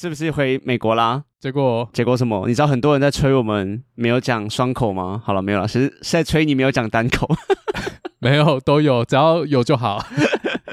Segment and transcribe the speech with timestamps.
[0.00, 1.24] 是不是回美国啦？
[1.40, 2.46] 结果结果什么？
[2.46, 5.20] 你知道很多人在催我们没有讲双口吗？
[5.24, 7.28] 好了，没有了，其实是在催你没有讲单口。
[8.20, 10.00] 没有，都有，只要有就好，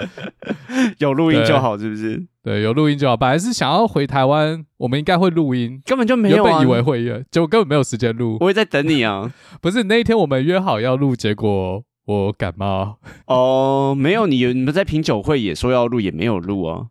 [1.00, 2.24] 有录音就好，是不是？
[2.44, 3.18] 对，有录音就好。
[3.18, 8.38] 本来是想要回台湾，我们应该会录音，根本就没有啊，原本以为会约，结果根本没有时间录。
[8.42, 13.00] 我也在等你啊， 不是那一天我们约好要录，结果我感冒。
[13.26, 16.90] 哦，没有，你你们在品酒会也说要录，也没有录啊。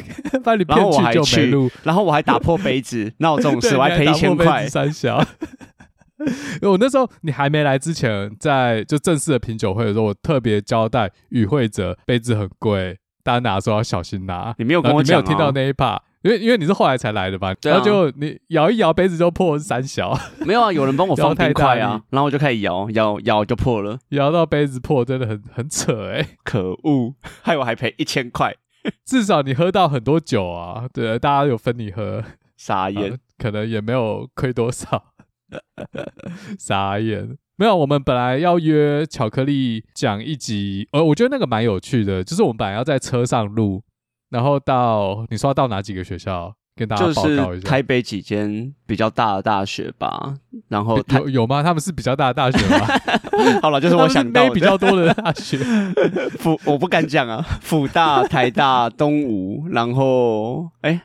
[0.44, 5.22] 把你骗去就没录，然后我还打破杯子， 闹这种事我还赔一千块，三小。
[6.62, 14.54] 我那时候你还没来之前，在就正式的品酒会的时候，我特别交代与会者杯子很贵，大家拿的时候要小心拿。
[14.58, 17.52] 你没有跟我讲，没有听到那一 part，因为因为你是后来才来的吧？
[17.62, 20.16] 然后就你摇一摇杯子就破三小。
[20.46, 28.54] 没有啊，有人帮我放冰块啊，然后我就开始摇摇摇就破了，摇到杯子破，真的很很扯哎，可恶，害我还赔一千块。
[29.04, 32.22] 至少你喝到很多酒啊，对，大家有分你喝，
[32.56, 35.12] 傻眼，可能也没有亏多少。
[36.58, 37.76] 傻眼，没有。
[37.76, 43.82] 我们本来要约巧克力讲一集，呃，我觉得那个蛮有趣的，就是我们本来要在车上录，
[44.30, 46.56] 然后到你说要到哪几个学校
[46.98, 50.34] 就是台北几间比较大的大学吧。
[50.68, 51.62] 然后有有吗？
[51.62, 52.86] 他们是比较大的大学吗？
[53.60, 55.58] 好了，就是我想到比较多的大学，
[56.38, 60.90] 辅我不敢讲啊，辅大、台大、东吴，然后哎。
[60.90, 61.02] 欸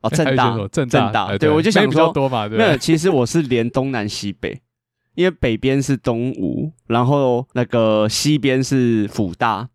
[0.00, 4.60] 哦，正大，正大，对，对我就想说，比较多嘛，对，没有，其实我是连东南西北，
[5.16, 9.68] 因为北边是东吴，然后那个西边是辅大，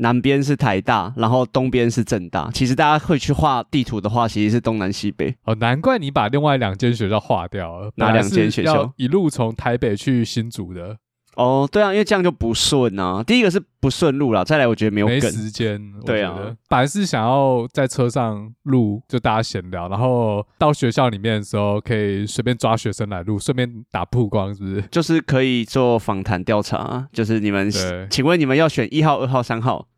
[0.00, 2.50] 南边是台大，然后东边是政大。
[2.52, 5.34] 其实大家会去画地图的话，其实是东南西北。
[5.44, 8.90] 哦，难怪你把另外两间学校划掉了，哪两间学校？
[8.96, 10.96] 一路从台北去新竹的。
[11.40, 13.22] 哦，对啊，因为这样就不顺啊。
[13.22, 15.80] 第一个是不顺路了，再来我觉得没有没时间。
[16.04, 16.36] 对啊，
[16.68, 24.82] 本来是想要在车上录，就大家闲聊，然后到学校里面的时候可以随便抓学生来录，顺便打曝光，是不是？
[24.90, 29.88] 就是可以做访谈调查，就是你们，对请问你们要选一号、二号、三号？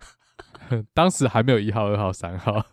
[0.94, 2.64] 当时还没有一号、二号、三号，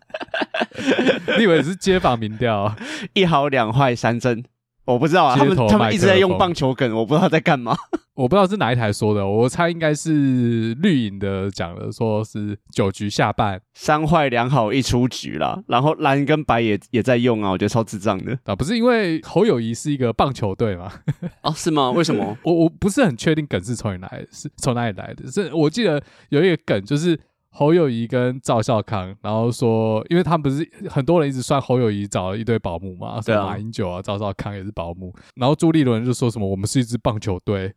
[1.37, 2.73] 你以为是街访民调？
[3.13, 4.45] 一好、两坏、三真。
[4.93, 7.75] 我不知道啊，他们他们一直在用棒球梗，我不知道在干嘛。
[8.15, 15.61] 我不知道是哪一台说的，我猜应该是绿营的讲的，说是九局下半三坏两好一出局啦。
[15.67, 20.91] 然后蓝跟白也也在用啊，我觉得超智障的啊，不是因为侯友谊是一个棒球队吗？
[21.43, 21.91] 哦，是吗？
[21.91, 22.35] 为什么？
[22.43, 25.31] 我我不是很确定梗是从哪里来的，是从哪里来的？
[25.31, 27.17] 是我记得有一个梗就是。
[27.59, 37.73] 侯友谊跟赵孝康，然后说，因为他们不是很多人一直算侯友谊找了一堆保姆嘛，对啊，马英九啊，赵少康也是保姆，然后朱立伦就说什么我们是一支棒球队，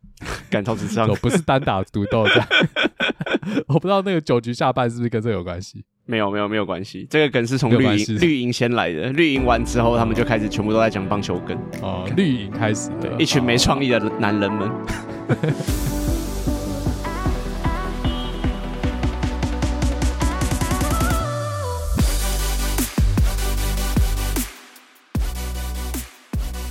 [0.49, 2.47] 赶超智障， 不是单打独斗这样。
[3.67, 5.83] 我不知道那个九局下半是不是跟这有关系？
[6.05, 7.05] 没有，没有，没有关系。
[7.09, 11.57] 这个梗是从绿营绿营先来的，绿营完之后，他们就开始全部都在讲棒球梗。
[11.81, 14.71] 哦，绿营开始的，一群没创意的男人们。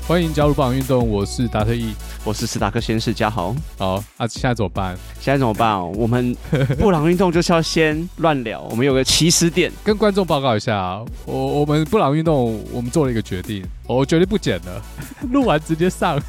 [0.06, 3.54] 欢迎加入布朗运动，我是达特一，我是史达克先生嘉豪。
[3.78, 4.96] 好，啊，现在怎么办？
[5.20, 5.92] 现在怎么办哦？
[5.96, 6.36] 我们
[6.78, 11.00] 布朗运动就是要先乱聊，我们有个起始点，跟观众报告一下。
[11.24, 14.82] 我我们布朗运动，我们做了一个决定，我决定不剪了，
[15.30, 16.20] 录完直接上。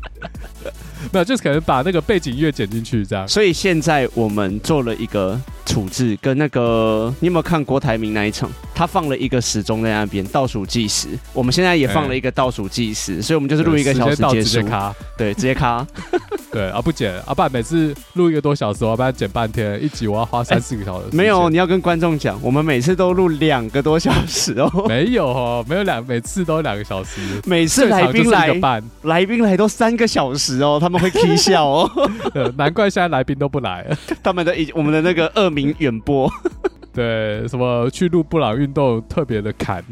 [1.12, 3.26] 没有，就是可能把那个背景音乐剪进去这样。
[3.26, 8.50] 所以现在我们做了一个处置，跟那个你有没有看郭台铭那一场？
[8.74, 15.86] 他放了一个时钟在那边倒数计时，我们现在也放了一个倒数计时，所以我们就是录一个小时结束，直接卡，对，直接卡。
[16.50, 21.16] 对啊，不剪啊，不然每次录一个多小时，我要不然剪半天，一集我要花三四个小时、欸。
[21.16, 24.70] 没有，你要跟观众讲，我们每次都录两个多小时哦。
[24.88, 27.20] 没有哦，没有两，每次都两个小时。
[27.44, 31.90] 每次来宾来，来宾来都三个小时哦，他们会踢笑哦。
[32.56, 33.86] 难怪现在来宾都不来，
[34.22, 36.32] 他们的一我们的那个恶名远播。
[36.98, 39.84] 对，什么去录布朗运动特别的砍，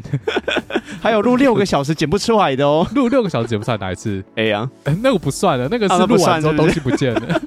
[1.01, 4.69] 还有录六个小时剪不出来的哦， 录六个小时剪不出来哪一次？A 啊，
[5.01, 7.41] 那个不算了，那个是录完之后东西不见了。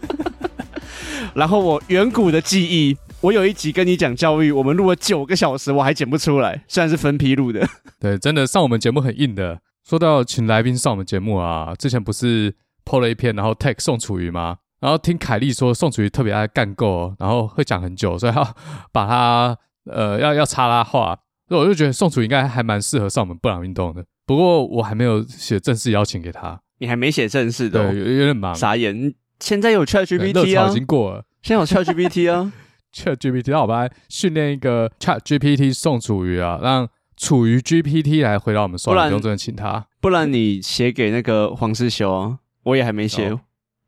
[1.34, 7.68] 然后我远古的记忆，我有一集跟你讲教育，我们录了九个小时，我还剪不出来，虽然是分批录的。
[8.00, 9.60] 对，真的上我们节目很硬的。
[9.86, 12.54] 说到请来宾上我们节目啊，之前不是
[12.86, 14.56] PO 了一篇，然后 tag 宋楚瑜吗？
[14.80, 18.54] 然后听凯莉说宋楚瑜特别爱干够，然后会讲很久，所以要
[18.92, 21.18] 把他呃要要插他话，
[21.48, 24.04] 所以我就觉得宋楚瑜应该还蛮适合上我们布朗运动的。
[24.26, 28.54] 不过我还没有写正式邀请给他，你还没写正式的、哦，对，有，有点忙。
[28.54, 32.52] 傻眼，现在有 ChatGPT 啊，已经过了，现在有 ChatGPT 啊，
[32.94, 39.86] ChatGPT，那我们来训练一个 ChatGPT 宋楚瑜啊，让楚瑜 GPT 来回答我们不然不用真的请他。
[40.00, 43.28] 不然你写给那个黄世修啊，我也还没写。
[43.28, 43.40] 哦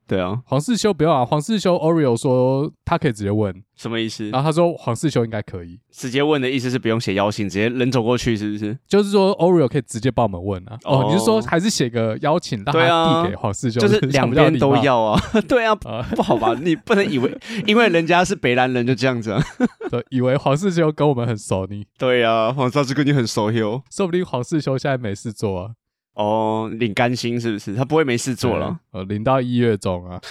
[0.07, 1.25] 对啊，黄世修不要啊。
[1.25, 4.29] 黄世修 Oreo 说他可以直接问，什么意思？
[4.29, 8.77] 然后他说黄世修应该可以直接问的意思是不用写邀请，直接人走过去是不是？
[8.87, 10.77] 就是说 Oreo 可以直接帮我们问啊。
[10.83, 13.79] 哦，哦你是说还是写个邀请，让他递给黄世修？
[13.79, 15.19] 就是 两边都要啊。
[15.47, 15.73] 对 啊，
[16.15, 16.53] 不好吧？
[16.61, 19.41] 你不能以为因为人家是北兰人就这样子啊？
[19.89, 21.85] 对，以为黄世修跟我们很熟你？
[21.97, 23.81] 对啊，黄少志跟你很熟哟。
[23.89, 25.71] 说不定黄世修现在没事做啊。
[26.13, 27.73] 哦，领干薪是不是？
[27.75, 28.79] 他不会没事做了。
[28.91, 30.19] 呃，领到一月中啊。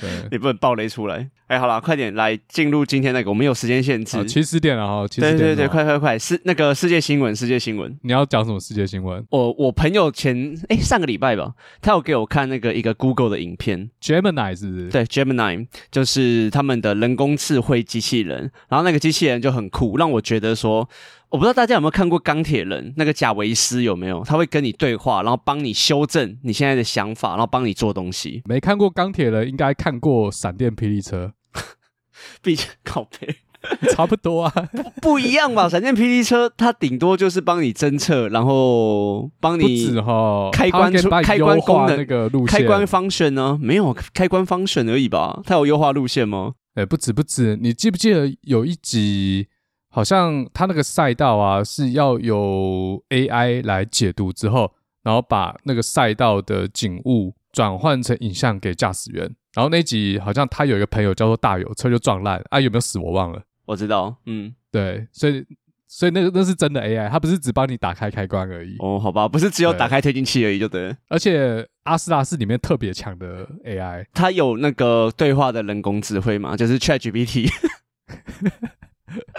[0.00, 1.30] 对，你不能暴雷出来。
[1.46, 5.06] 哎，好了，快点来进入今天那个，我们有时间限制，七十点了哈。
[5.06, 7.96] 对对对，快快快，是那个世界新闻，世界新闻。
[8.02, 9.24] 你要讲什么世界新闻？
[9.30, 14.88] 我我朋友前哎上个礼拜吧，他有给我看那个一个 Google 的影片，Gemini 是不是？
[14.88, 20.88] 对，Gemini 就是他们的人工智慧机器人，然后那个机器人就很酷，让我觉得说。
[21.34, 24.22] 我不知道大家有没有看过钢铁人那个贾维斯有没有？
[24.22, 28.40] 他会跟你对话，然后帮你修正你现在的想法，然后帮你做东西。
[28.46, 31.32] 没看过钢铁人，应该看过闪电霹雳车。
[32.40, 33.34] 毕竟靠背，
[33.90, 35.68] 差不多啊，不，不一样吧？
[35.68, 39.92] 闪电霹雳车它顶多就是帮你侦测，然后帮你
[40.52, 43.58] 开关出开关功能那个路线，开关 function 呢？
[43.60, 45.40] 没有开关 function 而已吧？
[45.44, 46.52] 它有优化路线吗？
[46.76, 49.48] 哎、欸，不止不止，你记不记得有一集？
[49.94, 54.72] 好像他那个赛道啊，是要有 AI 来解读之后，
[55.04, 59.22] 然后把那个赛道的景物转换成影像给驾驶员。
[59.54, 63.40] 然后那集好像他有一个朋友叫做大有车就撞烂啊，有没有死我忘了。
[63.66, 65.46] 我知道，嗯，对，所以
[65.86, 68.74] 所以那个那是真的 AI，它不是只帮你打开开关而已。
[68.80, 70.96] 哦，好吧，不是只有打开推进器而已就对了。
[71.06, 77.48] 而且阿斯拉是里面特别强的 AI，它有那个对话的人工智慧嘛，就是 ChatGPT。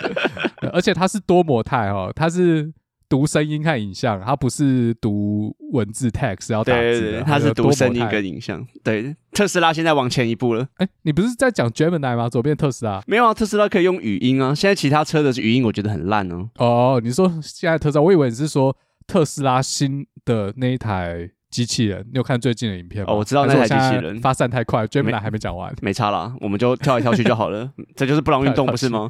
[0.73, 2.71] 而且它是多模态哦，它是
[3.07, 6.81] 读声音和影像，它不是读文字 text 要打字的。
[6.81, 8.65] 对对对，它是读声音跟影像。
[8.83, 10.67] 对，特斯拉现在往前一步了。
[10.77, 12.27] 哎，你不是在讲 Gemini 吗？
[12.27, 13.33] 左边特斯拉没有啊？
[13.33, 14.55] 特斯拉可以用语音啊。
[14.55, 16.49] 现在其他车的语音我觉得很烂哦。
[16.57, 18.75] 哦，你说现在特斯拉，我以为你是说
[19.05, 21.29] 特斯拉新的那一台。
[21.55, 23.13] 机器人，你有看最近的影片吗？
[23.13, 27.71] 哦，我知道那台机器人发散太快，Gemini 还没讲完，没差啦，我们就跳来跳去就好了。
[27.95, 29.09] 这就是布朗运动，不是吗？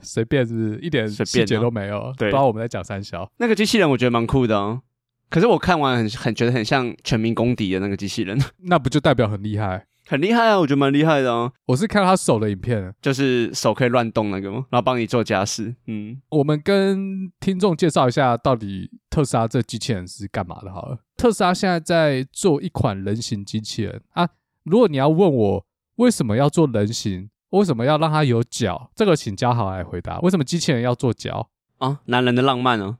[0.00, 2.10] 随便是是，一点细节都没有。
[2.16, 3.30] 对，不知道我们在讲三小。
[3.36, 4.80] 那个机器人我觉得蛮酷的哦，
[5.28, 9.84] 可是我看完很很觉得很像全民公敌的那个机器人， 那不就代表很厉害？
[10.12, 11.50] 很厉害啊，我觉得蛮厉害的哦。
[11.64, 14.66] 我是看他手的影片，就是手可以乱动那个吗？
[14.68, 15.74] 然后帮你做家事。
[15.86, 20.70] 嗯，我们跟听众介绍一下，到底特斯拉这机器人是干嘛的？
[20.70, 24.28] 好了，特斯拉现在在做一款人形机器人啊。
[24.64, 25.64] 如果你要问我
[25.96, 30.20] 为什么要做人形，为什么要让它有脚，这个请嘉豪来回答。
[30.20, 31.48] 为什么机器人要做脚
[31.78, 32.00] 啊？
[32.04, 32.98] 男人的浪漫哦？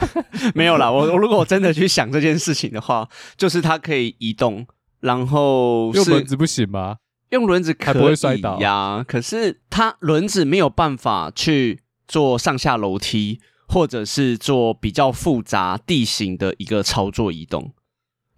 [0.56, 3.06] 没有啦，我我如果我真的去想这件事情的话，
[3.36, 4.66] 就是它可以移动。
[5.04, 6.96] 然后用轮子不行吗？
[7.28, 9.04] 用轮子不会摔倒呀。
[9.06, 17.72] 可是它轮子没有办法去做上下楼梯，或者是做比较复杂地形的一个操作移动。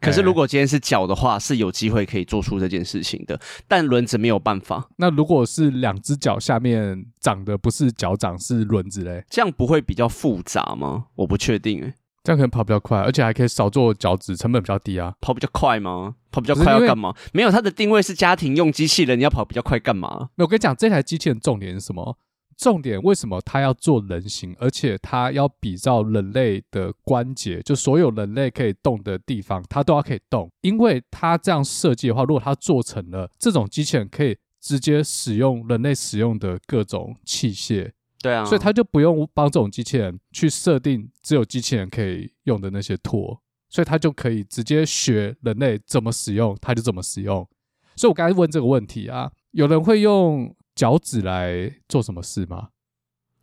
[0.00, 3.40] 可是如果今天是脚的话，是有机会可以做出这件事情的。
[3.68, 4.88] 但轮子没有办法。
[4.96, 9.24] 那如果是两只脚下面长的不是脚掌，是轮子嘞？
[9.30, 11.06] 这样不会比较复杂吗？
[11.14, 11.94] 我不确定诶。
[12.26, 15.14] 这样可能跑比较快，而且还可以少做脚趾，成本比较低啊。
[15.20, 16.16] 跑比较快吗？
[16.32, 17.14] 跑比较快要干嘛？
[17.32, 20.30] 没有，它的定位是家庭用机器人，你要跑比较快干嘛？
[20.34, 22.18] 那我跟你讲，这台机器人重点是什么？
[22.56, 30.50] 重点为什么它要做人形，而且它要比照人类的关节，就所有人类可以动的地方，它都要可以动。
[30.62, 37.92] 因为它这样设计的话，如果它做成了这种机器人，可以直接使用人类使用的各种器械。
[38.26, 47.48] 对啊，所以他就不用帮这种机器人去设定只有机器人可以用的那些托，所以他就可以直接学人类怎么使用，他就怎么使用。
[47.94, 52.70] 所以我刚才问这个问题啊，有人会用脚趾来做什么事吗？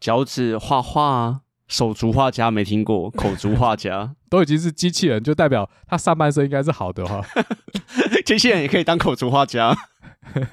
[0.02, 7.26] 脚趾画画啊，手足画家没听过，口足画家 都已经是机器人，就代表他上半身应该是好的哈。
[8.26, 9.74] 机器人也可以当口足画家。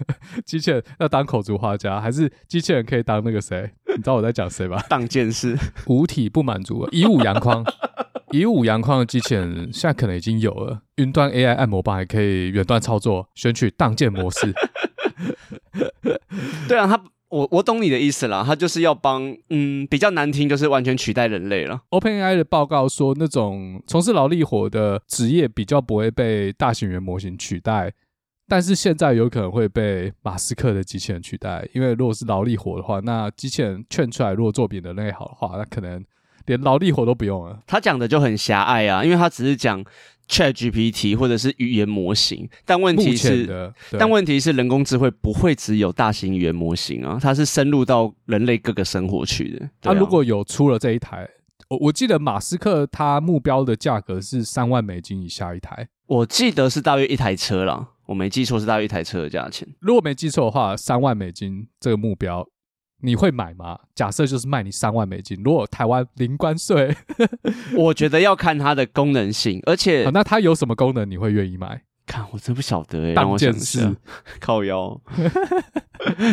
[0.45, 3.71] 机器人要当口足画家，还是机器人可以当那个谁？
[3.89, 4.85] 你知道我在讲谁吧？
[4.89, 7.65] 当剑士，五体不满足，以武扬匡，
[8.33, 14.55] 以武扬匡的机器人现在可能已经有了云端 AI 按摩棒，还可以远端操作，选取当剑模式。
[16.69, 21.81] 对啊，他我我懂你的意思啦，他就是要帮，嗯，比较难听，就是完全取代人类了。
[21.91, 27.93] OpenAI 的报告说，那种从事劳力活的职业比较不会被大型语言模型取代。
[28.51, 36.05] 但是现在有可能会被马斯克的机器人取代，因为如果是劳力活的话，那机器人劝出来，如果做比人类好的话，那可能
[36.47, 37.61] 连劳力活都不用了。
[37.65, 39.85] 他讲的就很狭隘啊，因为他只是讲
[40.29, 49.69] ChatGPT 或者是语言模型，但问题是，但问题是人工智慧不会只有大型语言模型啊，它是深入到人类各个生活去的。
[49.81, 51.29] 他、啊啊、如果有出了这一台，
[51.69, 59.67] 我我记得马斯克他目标的价格是三万美金以下一台，我记得是大约一台车啦，我没记错是大约一台车的价钱。
[59.79, 62.45] 如果没记错的话，三万美金这个目标。
[63.03, 63.79] 你会买吗？
[63.95, 66.93] 假设就是卖你三万美金，如果台湾零关税
[67.79, 71.83] 我觉得要看它的功能性，而且、啊、那它有什么功能你会愿意买？
[72.05, 73.97] 看我真不晓得哎，当件事
[74.41, 75.01] 靠腰。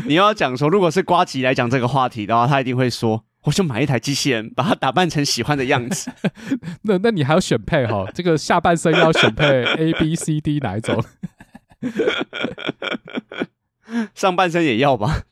[0.08, 6.12] 你要讲说，如果是瓜吉来讲这个话题的话，他一定会说，我就买一台机器人，把它打扮成喜欢的样子。
[6.82, 8.08] 那那你还要选配哈？
[8.16, 11.02] 这个下半身要选配 A B C D 哪一种？
[14.14, 15.24] 上半身也要吧？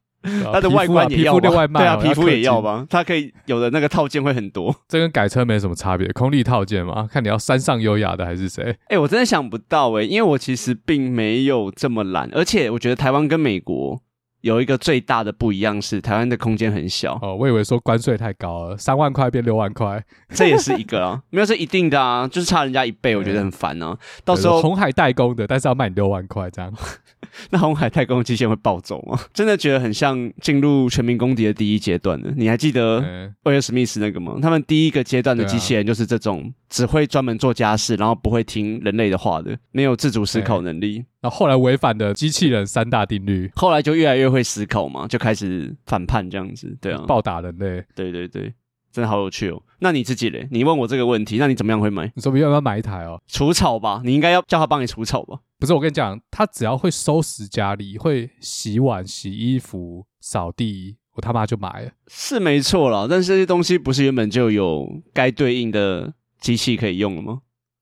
[0.52, 2.84] 它的外观也要对啊，皮肤也要吧？
[2.90, 7.08] 它可以有的那个套件会很多，这跟改车没什么差别，空力套件嘛。
[7.12, 8.72] 看你要山上优雅的还是谁？
[8.86, 14.02] 哎、欸，我真的想不到哎、欸，因为我其实并没有这么懒，而且我觉得台湾跟美国
[14.46, 17.18] 有一个最大的不一样是，台湾的空间很小。
[17.24, 20.00] 哦，我以为说关税太高了，三万块变六万块，
[20.36, 23.98] 这也是一个啊，没有是一定的啊，就是差人家一倍，我觉得很烦啊。
[24.24, 26.72] 到时候红海代工的，但是要卖你六万块这样。
[27.50, 29.20] 那红海代工的机器人会暴走吗？
[29.34, 32.32] 真的觉得很像进入全民公敌的第一阶段呢。
[32.38, 33.04] 你还记得
[33.46, 34.38] 威尔史密斯那个吗？
[34.44, 41.04] 他们第一个阶段的机器人就是这种，只会专门做家事，然后不会听人类的话的，没有自主思考能力。
[41.26, 46.78] 然后后来违反的机器人三大定律，后来就越来越会思考嘛，就开始反叛这样子。
[46.80, 47.84] 对啊，暴打人类。
[47.96, 48.54] 对对对。
[48.92, 49.62] 真的好有趣哦！
[49.80, 50.48] 那你自己嘞？
[50.52, 52.10] 你问我这个问题，那你怎么样会买？
[52.16, 53.20] 你说要不要买一台哦？
[53.28, 55.40] 除草吧，你应该要叫他帮你除草吧？
[55.60, 61.92] 不是，我跟你讲，他只要会收拾家里，会洗碗、洗衣服、扫地，我他妈就买了。
[62.08, 67.40] 是没错啦，但是这些东西不是原本就有该对应的机器可以用了吗？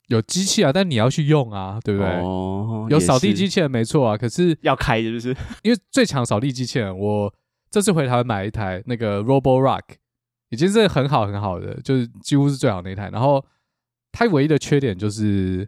[0.08, 2.10] 有机器啊，但你要去用啊，对不对？
[2.10, 5.36] 哦，有扫地机器人没错啊，可是要开是不是？
[5.64, 7.34] 因为最强扫地机器人，我
[7.70, 9.82] 这次回台湾买一台那个 Roborock。
[10.50, 13.10] 已经是很好很好的，就是几乎是最好那一台。
[13.10, 13.44] 然后
[14.12, 15.68] 它唯一的缺点就是，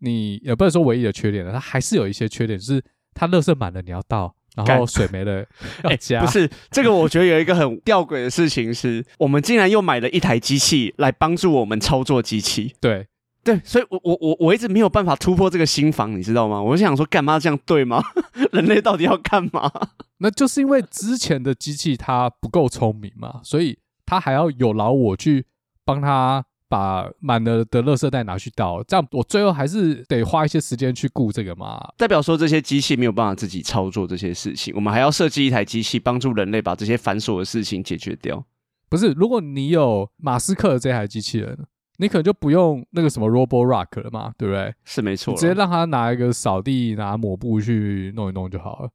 [0.00, 2.82] 你也不能说唯一的缺点了，它还是有一些缺点，就是
[3.14, 5.46] 它垃圾满了你要倒，然后水没了
[5.84, 6.20] 要加。
[6.20, 12.74] 不是这个，我觉得有一个很吊诡的事情是，我们竟然又买了一台机器来帮助我们操作机器。
[12.80, 13.06] 对
[13.44, 16.60] 对，所以我我我我一直没有办法突破这个心防，你知道吗？
[16.60, 18.02] 我就想说，干嘛这样对吗？
[18.52, 19.70] 人类到底要干嘛？
[20.18, 23.78] 那就是因为之前的机器它不够聪明嘛，所以。
[24.06, 25.46] 它还要有劳我去
[25.82, 31.82] 帮它把满了的垃圾袋拿去倒，这样我最后还是得花一些时间去顾这个嘛。
[31.96, 38.44] 代表说这些机器没有办法自己操作这些事情，我们还要设计一台机器帮助人类把这些繁琐的事情解决掉。
[38.90, 41.66] 不是，如果你有马斯克的这台机器人，
[41.98, 44.74] 你可能就不用那个什么 Roborock 了嘛，对不对？
[44.84, 48.90] 是没错，直接让他拿一个扫地拿抹布去弄一弄就好了。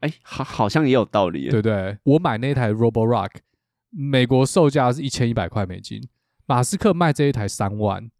[0.00, 1.96] 哎，好，好像也有道理，对不对？
[2.04, 3.30] 我买那台 Roborock。
[3.96, 6.02] 美国售价是一千一百块美金，
[6.46, 8.10] 马斯克卖这一台三万，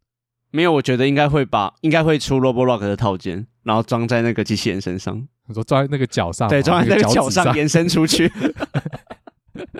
[0.53, 5.27] 没有，我觉得应该会把，应该会出 Roborock 的套件，然后装在那个机器人身上。
[5.47, 8.31] 你说装在那个脚上，对，装在那个脚上延伸出去，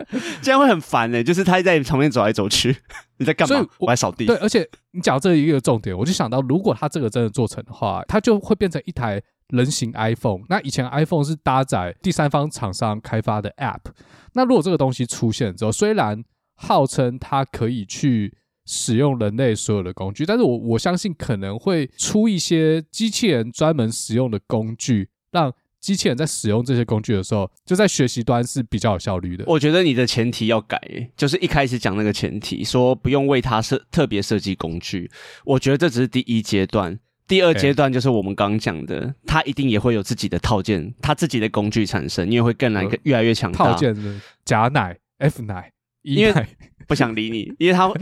[0.43, 1.23] 这样会很烦呢。
[1.23, 2.77] 就是他在旁边走来走去，
[3.19, 3.67] 你在干嘛？
[3.79, 4.27] 我在扫地。
[4.27, 9.23] 对，而且你讲这一个重点，我就想到，如果他这个真的做成的话，它就会变成一台。
[9.49, 13.93] 人形 iPhone，那以前 iPhone 是搭载第三方厂商开发的 App，
[14.33, 16.25] 那如果这个东西出现之后，虽然
[16.57, 18.35] 号称它可以去
[18.65, 25.53] 使用人类所有的工具，但是我我相信可能会出一些机器人专门使用的工具，让
[25.85, 29.45] 机器人在使用这些工具的时候，就在学习端是比较有效率的。
[29.47, 30.81] 我觉得你的前提要改，
[31.15, 35.11] 就是一开始讲那个前提，说不用为它设特别设计工具，
[35.45, 36.99] 我觉得这只是第一阶段。
[37.29, 43.73] 第二阶段就是我们刚讲的，它一定也会有自己的套件，它自己的工具产生，因为会更来越来越强大。
[43.73, 45.71] 套件是假奶、F 奶、
[46.03, 46.49] E 奶，
[46.87, 47.93] 不想理你，因为它，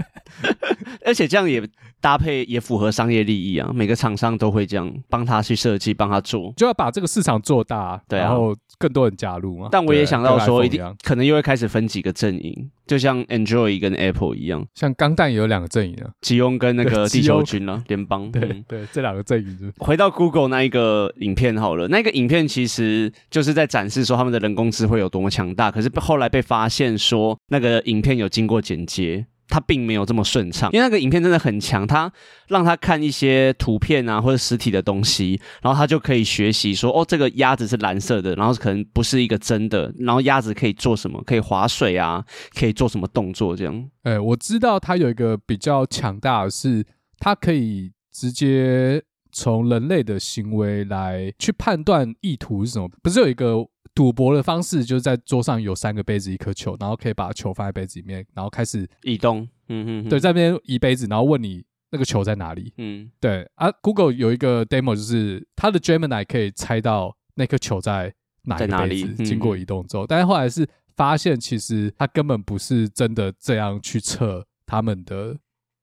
[1.04, 1.60] 而且这样也
[2.02, 3.70] 搭配也符合商业利益啊。
[3.72, 9.68] 每个厂商都会这样帮他去设计，帮他做，就要把这个市场做大，对啊，然后更多人加入嘛。
[9.72, 12.70] 但我也想到说，一定可能又会开始分几个阵营。
[12.84, 18.30] 就像 Android 跟 Apple 一样，像钢弹也有两个阵营啊，吉翁跟那个地球军啊，联邦。
[18.30, 19.72] 对、嗯、对，这两个阵营是。
[19.78, 29.24] 回到 Google 那一个影片好了，那个影片其实就是在展示说他们的人工智慧有多么强大，可是后来被发现说那个影片有经过剪接。
[29.52, 32.10] 它并没有这么顺畅，因为那个影片真的很强，他
[32.48, 41.22] 让他看一些图片啊或者实体的东西，然后他就可以学习说，哦，这个鸭子是蓝色的，然后可能不是一个真的，然后鸭子可以做什么？
[41.26, 42.24] 可以划水啊，
[42.58, 43.90] 可以做什么动作这样？
[44.04, 46.82] 哎，我知道它有一个比较强大的是，
[47.18, 53.66] 它可以直接从人类的行为来去判断意图是什么，不是有一个。
[53.94, 59.46] 赌博的方式就是在桌上有三个杯子，一颗球，然后可以把球放在杯子里面，然后开始移动。
[59.68, 62.72] 嗯嗯，对，在那边移杯子，然后问你那个球在哪里。
[62.78, 63.70] 嗯，对啊。
[63.82, 75.36] Google 有一个 demo，就是它的 Gemini 可以猜到那颗球在哪一个杯子，经过移动之后，嗯、但是后来是发现，其实它根本不是真的这样去测他们的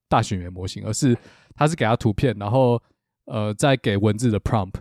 [0.08, 1.16] 大型语言模型，而是
[1.56, 2.82] 它是给它图片，然后
[3.26, 4.74] 呃再给文字的 prompt。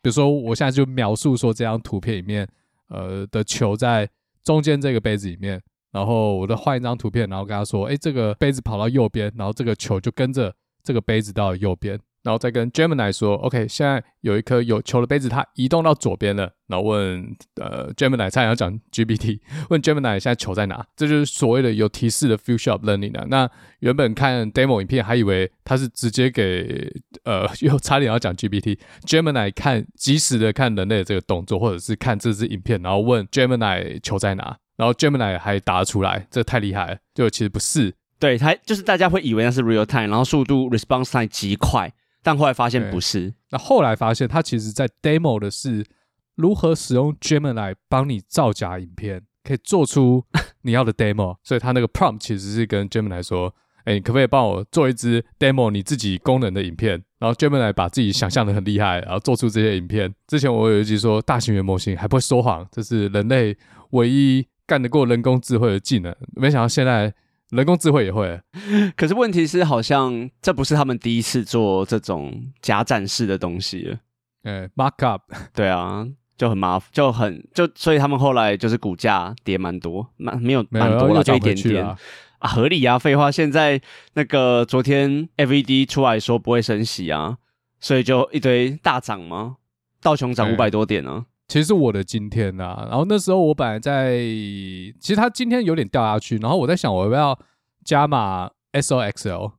[0.00, 2.48] 比如说，我现在就描述说这张图片里面。
[2.88, 4.08] 呃的球在
[4.44, 5.60] 中间这个杯子里面，
[5.92, 11.98] 然后我再换一张图片，然后跟他说，哎，这个杯子跑到右边，然后这个球就跟着这个杯子到右边。
[12.26, 16.52] 然后再跟 Gemini 说，OK，现在有一颗有球的杯子，它移动到左边了。
[16.66, 17.24] 然后问
[17.60, 19.38] 呃 Gemini，差点要讲 GPT，
[19.70, 20.84] 问 Gemini 现在球在哪？
[20.96, 23.24] 这就是所谓的有提示的 Future of Learning 啊。
[23.30, 26.92] 那原本看 demo 影片还以为它是直接给
[27.22, 34.56] 呃， 又差点要讲 GPT，Gemini 看即时的看人类的这个动作，或者是看这支影片，然后问 Gemini 球在哪？
[34.76, 36.98] 然后 Gemini 还答出来，这太厉害了。
[37.14, 41.92] 就其实不是，对，它就是大家会以为那是 real time，然后速度 response time 极快。
[42.26, 45.86] 但后来发现不是，那后来发现他其实在 demo 的是
[46.34, 50.24] 如何使用 Gemini 来帮你造假影片，可以做出
[50.62, 51.36] 你要的 demo。
[51.44, 53.54] 所以他那个 prompt 其实是跟 Gemini 说
[53.86, 60.12] ：“哎，你可不可以帮我做一支 demo 你自己功能的影片？”然后 Gemini 把自己想象的很厉害，然后做出这些影片。
[60.26, 63.56] 之前我有一集说大型语言模型还不会说谎，这是人类
[63.90, 66.12] 唯一干得过人工智慧的技能。
[66.34, 67.14] 没想到现在。
[67.50, 68.40] 人工智慧也会，
[68.96, 73.98] 可是问题是，好像这不是他们第一次做这种假展示的东西了。
[74.42, 75.22] 呃，mock up，
[75.54, 81.96] 对啊，就很麻烦，就很就，所以他们后来就是股价跌蛮多，蛮没有蛮多了，就一点点啊，
[82.40, 83.30] 合理啊，废话。
[83.30, 83.80] 现在
[84.14, 87.38] 那个昨天 FED 出来说不会升息啊，
[87.80, 89.56] 所以就一堆大涨嘛，
[90.00, 91.24] 道琼涨五百多点呢、啊。
[91.48, 97.38] 其实我的今天呐、啊，然后那时候我本来在，其实它今天有点掉下去，然后我在想我要不要
[97.84, 99.52] 加码 SOXL，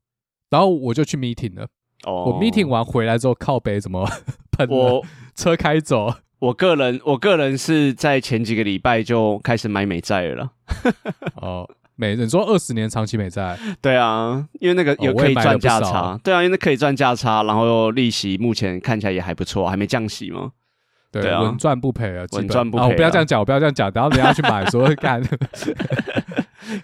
[0.49, 1.67] 然后我就去 meeting 了。
[2.05, 4.05] 哦，我 meeting 完回来之后靠背怎么
[4.51, 4.67] 喷？
[4.69, 6.13] 我车开走。
[6.39, 10.51] 我个人我个人是在前几个礼拜就开始买美债了。
[11.41, 13.57] 哦，美你说二十年长期美债？
[13.81, 16.11] 对啊，因为那个有可以赚价差。
[16.11, 20.51] 哦、对啊，因为那可以赚价差，然后利息目前看起来也还不错，还没降息吗？
[21.11, 22.83] 对啊，稳赚不赔啊，稳赚不赔。
[22.83, 25.21] 我不要这样讲，我不要这样讲，等下等下去买说 干，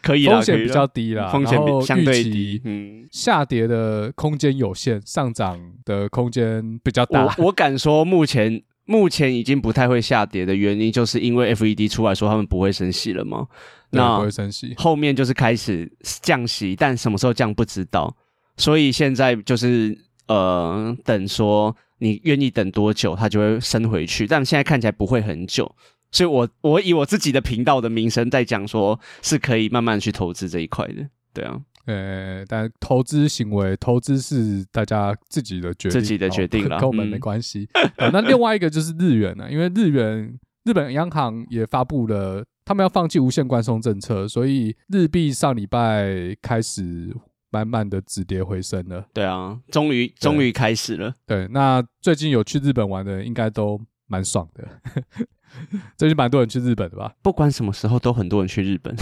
[0.02, 7.26] 可以，风险比较低啦，风险比相对低，嗯，下跌的空间有限，上涨的空间比较大。
[7.38, 13.46] 我我敢说，目前目前已经不太会下跌的原因，就是因为 FED 出来说他们不会升息了嘛，
[13.90, 18.16] 那不会升息，后面就是开始降息，但什么时候降不知道，
[18.56, 21.76] 所以现在就是呃，等说。
[22.04, 24.28] 你愿意等多久，它就会升回去。
[24.28, 25.74] 但现在看起来不会很久，
[26.12, 31.08] 所以我我以我自己的频道的名声在讲，说是可以慢慢去投资这一块的。
[31.34, 37.68] 对啊，呃，但投资行为，投资是大家自己的决定，自己的决定了，跟我们没关系。
[37.98, 47.16] 嗯、那另外一个就是日元呢，因为日元日本央行也发布了，他们要放弃无限宽松政策，所以日币上礼拜开始。
[47.54, 51.14] 慢慢的止跌回升了，对啊，终于终于开始了。
[51.28, 54.68] 对，那最近有去日本玩的人应该都蛮爽的，
[55.96, 57.14] 最近蛮多人去日本的吧？
[57.22, 58.96] 不管什么时候都很多人去日本，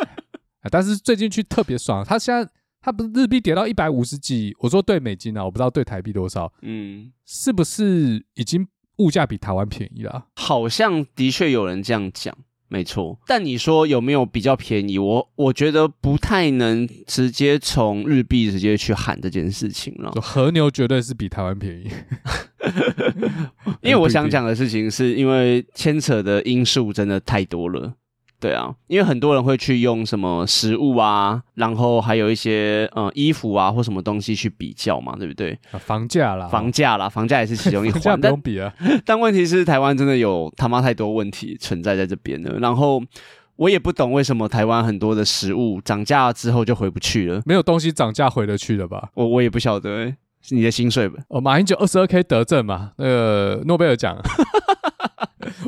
[0.70, 2.04] 但是最近去特别爽。
[2.04, 2.46] 他现在
[2.82, 6.52] 他不是日币跌到一百五十几，我说对美金啊，我不知道对台币多少。
[6.60, 10.26] 嗯，是不是已经物价比台湾便宜了？
[10.36, 12.36] 好像的确有人这样讲。
[12.68, 14.98] 没错，但你说有没有比较便宜？
[14.98, 20.10] 我我觉得不太能直接从日币直接去喊这件事情了。
[20.20, 21.88] 和牛绝对是比台湾便宜，
[23.82, 27.94] 因为我想讲的事情是因为牵扯的因素真的太多了。
[28.38, 35.58] 对啊，因为很多人会去用什么食物啊，然后还有一些呃衣服啊或什么东西去比较嘛，对不对？
[35.78, 38.18] 房价啦，房价啦，房价也是其中一环。
[38.20, 38.72] 不用比啊，
[39.06, 42.58] 但问题是台湾真的有他妈太多问题存在在这边了。
[42.58, 43.02] 然后
[43.56, 49.08] 我也不懂为什么台湾很多的食物涨价之后就回不去了，没有东西涨价回得去的吧？
[49.14, 51.22] 我我也不晓得、欸，是你的薪水吧？
[51.28, 54.16] 哦，马英九二十二 K 得证嘛，那个诺贝尔奖。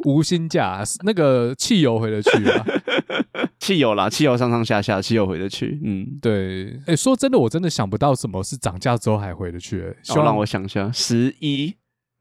[0.05, 2.65] 无薪假，那个汽油回得去啊。
[3.59, 5.81] 汽油啦，汽油上上下下，汽油回得去。
[5.85, 6.71] 嗯，对。
[6.87, 9.97] 哎、欸，说真的，我真的想不到什么是涨价之后还回得去、欸。
[10.03, 11.77] 希望、哦、让我想一下，十一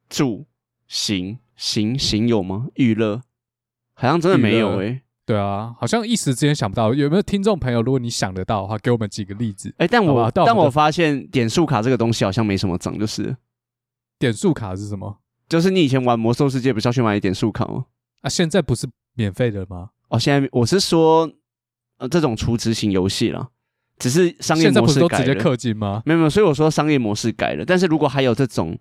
[0.09, 0.45] 住
[0.87, 2.67] 行行行有吗？
[2.75, 3.21] 娱乐
[3.93, 5.01] 好像真的没有诶、欸。
[5.25, 6.93] 对啊，好像一时之间想不到。
[6.93, 9.69] 有没有听众朋友，如果你想得到的话，给我们几个例子？
[9.77, 13.35] 哎、欸，但我但我发现点数卡这个东西好像没什么涨，就是
[14.17, 15.19] 点数卡是什么？
[15.47, 17.85] 就是你以前玩魔兽世界不是要去买点数卡吗？
[18.21, 19.89] 啊，现在不是免费的吗？
[20.09, 21.31] 哦，现在我是说，
[21.97, 23.47] 呃，这种储值型游戏啦，
[23.99, 25.25] 只是商业模式改了。
[25.25, 26.01] 直接氪金吗？
[26.05, 27.63] 没有没有，所以我说商业模式改了。
[27.65, 28.77] 但是如果还有这种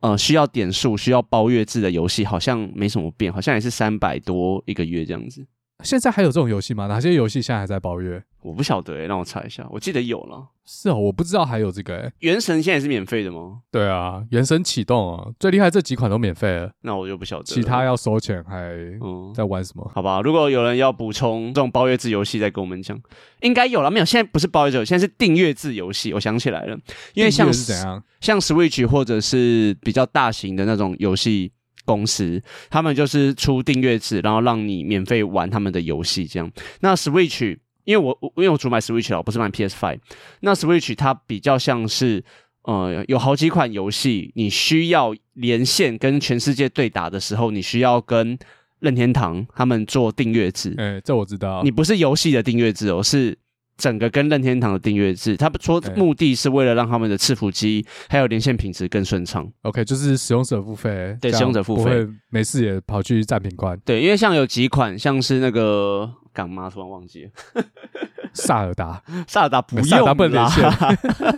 [0.00, 5.46] 呃需要点数、需要包月制的游戏，好像没什么变，好像也是三百多一个月这样子。
[5.84, 6.86] 现在还有这种游戏吗？
[6.86, 8.22] 哪些游戏现在还在包月？
[8.42, 9.66] 我不晓得让我查一下。
[9.70, 10.48] 我记得有了。
[10.64, 12.12] 是哦，我不知道还有这个诶、欸。
[12.20, 13.58] 原神现在是免费的吗？
[13.70, 16.70] 对啊，原神启动啊，最厉害这几款都免费了。
[16.80, 17.44] 那我就不晓得。
[17.44, 18.70] 其他要收钱还
[19.02, 19.90] 嗯在玩什么？
[19.94, 22.98] 好吧，如果有人要补充这种包月制游戏，再跟我们讲。
[23.42, 24.04] 应该有了没有？
[24.04, 26.12] 现在不是包月制，现在是订阅制游戏。
[26.14, 26.76] 我想起来了，
[27.14, 28.02] 因为像是怎样？
[28.20, 31.52] 像 Switch 或者是比较大型的那种游戏。
[31.86, 36.52] 公司他们就是出订阅制，然后让你免费玩他们的游戏，这样。
[36.80, 40.00] 那 Switch，因为我因为我主买 Switch 了，我不是买 PS Five。
[40.40, 42.22] 那 Switch 它比较像是，
[42.64, 48.38] 呃，有好几款游戏，你需要连线跟全世界对打的时候，你需要跟
[48.80, 50.74] 任天堂他们做订阅制。
[50.76, 51.62] 哎、欸，这我知道。
[51.62, 53.38] 你不是游戏的订阅制哦，是。
[53.76, 59.46] 整个跟任天堂的订阅制，他说目的是为了让他们的伺服机还有连线品质更顺畅。
[59.62, 63.78] OK，就是使用者付费，对，使用者付费，没事也跑去占品宽。
[63.84, 67.30] 对，因为像有几款，像是那个干嘛突然忘记了，
[68.32, 70.50] 萨尔达， 萨尔达不用啦，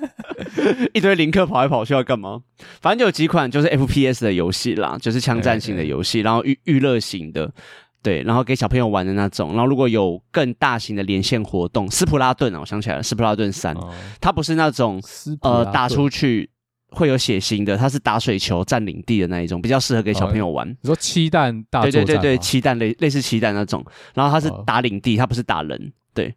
[0.94, 2.42] 一堆林克跑来跑去要干嘛？
[2.80, 7.52] 反正就有几款就是 FPS 的游戏啦，就是枪战型的游戏，然后娱娱乐型的。
[8.00, 15.02] 对，然后给小朋友玩的那种，然后如果有更大型的连线活动，斯普拉顿啊，我想起来了，斯普拉顿三，哦，它不是那种
[15.40, 16.48] 呃打出去
[16.90, 20.66] 会有血腥的，它是打水球占领地的那一种，比较适合给小朋友玩。
[20.70, 21.82] 哦，你说七弹大？
[21.82, 23.84] 对对对对，七弹类类似七弹那种，
[24.14, 26.32] 然后它是打领地，它不是打人，对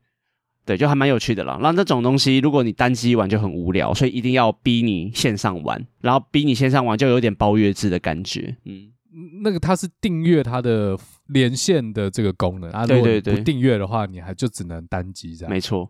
[0.66, 1.60] 对，就还蛮有趣的啦。
[1.62, 8.88] 然后这种东西，如果你单机玩就很无聊，所以一定要逼你线上玩，然后逼你线上玩就有点包月制的感觉，嗯。
[9.44, 10.98] 那个它是订阅它的
[11.32, 15.50] 连线的这个功能啊，对对对，如果不订阅的话，你还就只能单机这样。
[15.52, 15.90] 没错，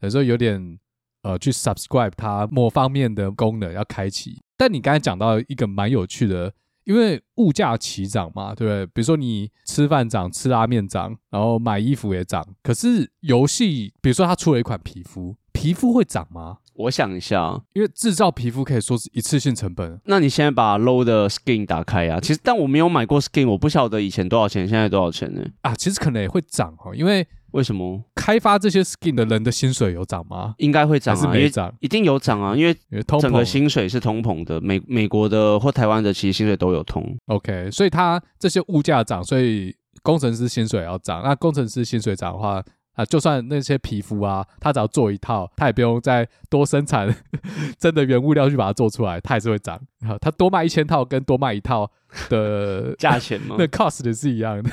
[0.00, 0.78] 有时候有点
[1.22, 4.40] 呃，去 subscribe 它某方面的功能要开启。
[4.56, 6.52] 但你刚才讲到一个蛮有趣的，
[6.84, 8.86] 因为物价齐涨嘛，对不对？
[8.86, 12.46] 比如说你吃饭涨，吃拉面涨，然后买衣服也涨。
[12.62, 16.58] 可是游戏，比如说它出了一款皮肤，皮肤会涨吗？
[16.80, 20.00] 我想一下，因为制造皮肤可以说是一次性成本。
[20.04, 22.18] 那你现在把 low 的 skin 打开啊？
[22.20, 25.44] 其实，但我没有买过 skin，我不晓得以前多少钱，现在多少钱呢？
[25.62, 30.54] 啊，其实可能也会涨哦，因为为什么开发这些 skin 的人的薪水有涨吗？
[30.58, 31.74] 应该会涨啊，还是没涨？
[31.80, 32.74] 一定有涨啊，因为
[33.20, 37.04] 整个薪水是通膨的，美美国的或台湾的其实薪水都有通。
[37.26, 41.22] OK，所以它这些物价涨，所以工程师薪水也要涨。
[41.22, 42.64] 那工程师薪水涨的话。
[43.00, 47.14] 啊，就算那些皮肤啊，他只要做一套，他也不用再多生产
[47.78, 49.80] 真的原物料去把它做出来，它还是会涨。
[50.06, 51.90] 好，他多卖一千套跟多卖一套
[52.28, 53.56] 的 价钱吗？
[53.58, 54.70] 那 cost 的是一样的。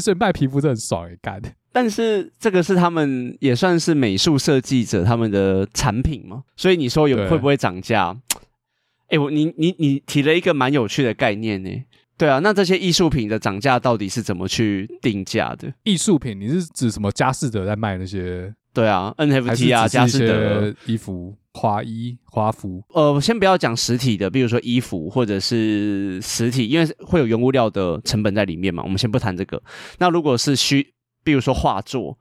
[0.00, 1.40] 所以卖皮肤是很爽哎，干。
[1.72, 8.16] 但是这个是他们也算是美术设计者他们的产品嘛，所以你说有会不会涨价？
[9.08, 11.84] 哎，我你你你提了一个蛮有趣的概念呢。
[12.22, 15.74] 对啊，那这些艺术品的涨价到底是怎么去定价的？
[15.82, 17.10] 艺术品，你是指什么？
[17.10, 18.54] 佳士得在卖那些？
[18.72, 22.80] 对啊，NFT 啊，佳士得衣服、花衣、花服。
[22.90, 28.84] 呃，先不要讲实体的，比如说衣服或者是实体，因为会有原物料的成本在里面嘛。
[28.84, 29.60] 我们先不谈这个。
[29.98, 32.16] 那如果是虚，比如说画作。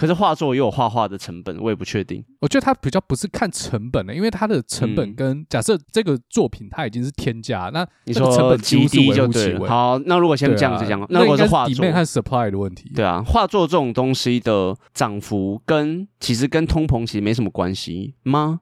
[0.00, 2.24] 可是画作也有画画的成本，我也不确定。
[2.40, 9.68] 我觉得它比较不是看成本的，因为它的成本跟假设这个作品它已经是天价，那你说成本极低就对了。
[9.68, 18.60] 好，那如果先这样子讲，那如果是画作和 supply 的问题，对啊，画作这种东西的涨幅跟其实跟通膨其实没什么关系吗？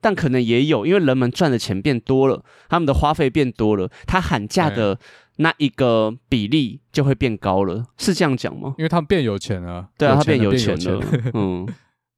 [0.00, 5.00] 但可能也有，因为人们赚的钱变多了，他们的花费变多了，他喊价的。
[5.36, 8.74] 那一个比例就会变高了，是这样讲吗？
[8.78, 11.00] 因为他们变有钱了，对啊，他变有钱了，
[11.34, 11.66] 嗯，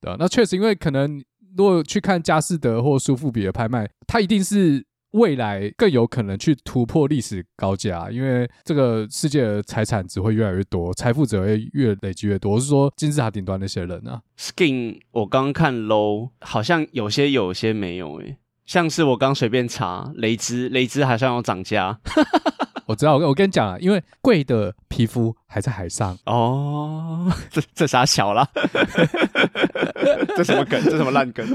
[0.00, 1.22] 对啊，那确实，因为可能
[1.57, 12.52] 如果去看佳士得或苏富比的拍卖，它一定是未来更有可能去突破历史高价，因为这个世界的财产只会越来越多，财富只会越累积越多。
[12.52, 21.98] 我是说金字塔顶端那些人啊，Skin，我刚刚看 low，好像有些有些没有诶，像是我刚随便查雷兹，雷兹好像要涨价。
[22.88, 27.31] 我知道，我我跟你讲啊，因为贵的皮肤还在海上哦。
[27.51, 28.48] 这这啥小了？
[30.35, 30.83] 这什么梗？
[30.83, 31.46] 这什么烂梗？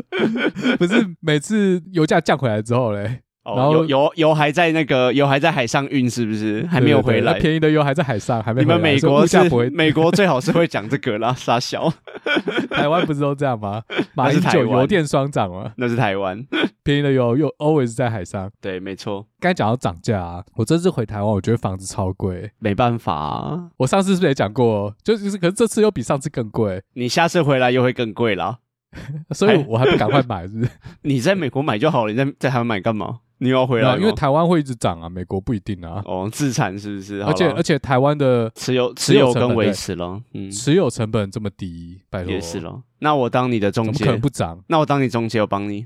[0.78, 3.22] 不是每次油价降回来之后嘞？
[3.44, 7.34] 然后油油油还在那个油还在海上运，是不是还没有回来？
[7.40, 8.62] 便宜的油还在海上，还没。
[8.62, 11.92] 你们美国是美国最好是会讲这个啦，傻小。
[12.72, 13.84] 台湾不是都这样吗？
[14.16, 15.74] 马英九油电双涨吗？
[15.78, 16.46] 那是台湾，
[16.84, 18.50] 便宜的油又 always 在海上。
[18.62, 19.26] 对，没错。
[19.40, 23.70] 刚才讲到涨价啊，我这次回台湾，我觉得房子超贵，没办法啊。
[23.78, 24.96] 我上次是不是也讲过？
[25.04, 26.82] 就是，可是这次又比上次更贵。
[26.94, 28.60] 你下次回来又会更贵啦，
[29.32, 30.72] 所以我还不赶快买，是不是？
[31.04, 33.20] 你在美国买就好了，你在在台湾买干嘛？
[33.44, 36.02] 你要回来，因为台湾会一直涨啊，美国不一定啊。
[36.06, 37.22] 哦，自产是不是？
[37.24, 42.82] 而且而且台湾的持有持有跟维持了，嗯，持有成本这么低，拜托也是了。
[43.00, 44.64] 那我当你的中介，可能不涨？
[44.68, 45.86] 那我当你中介，我帮你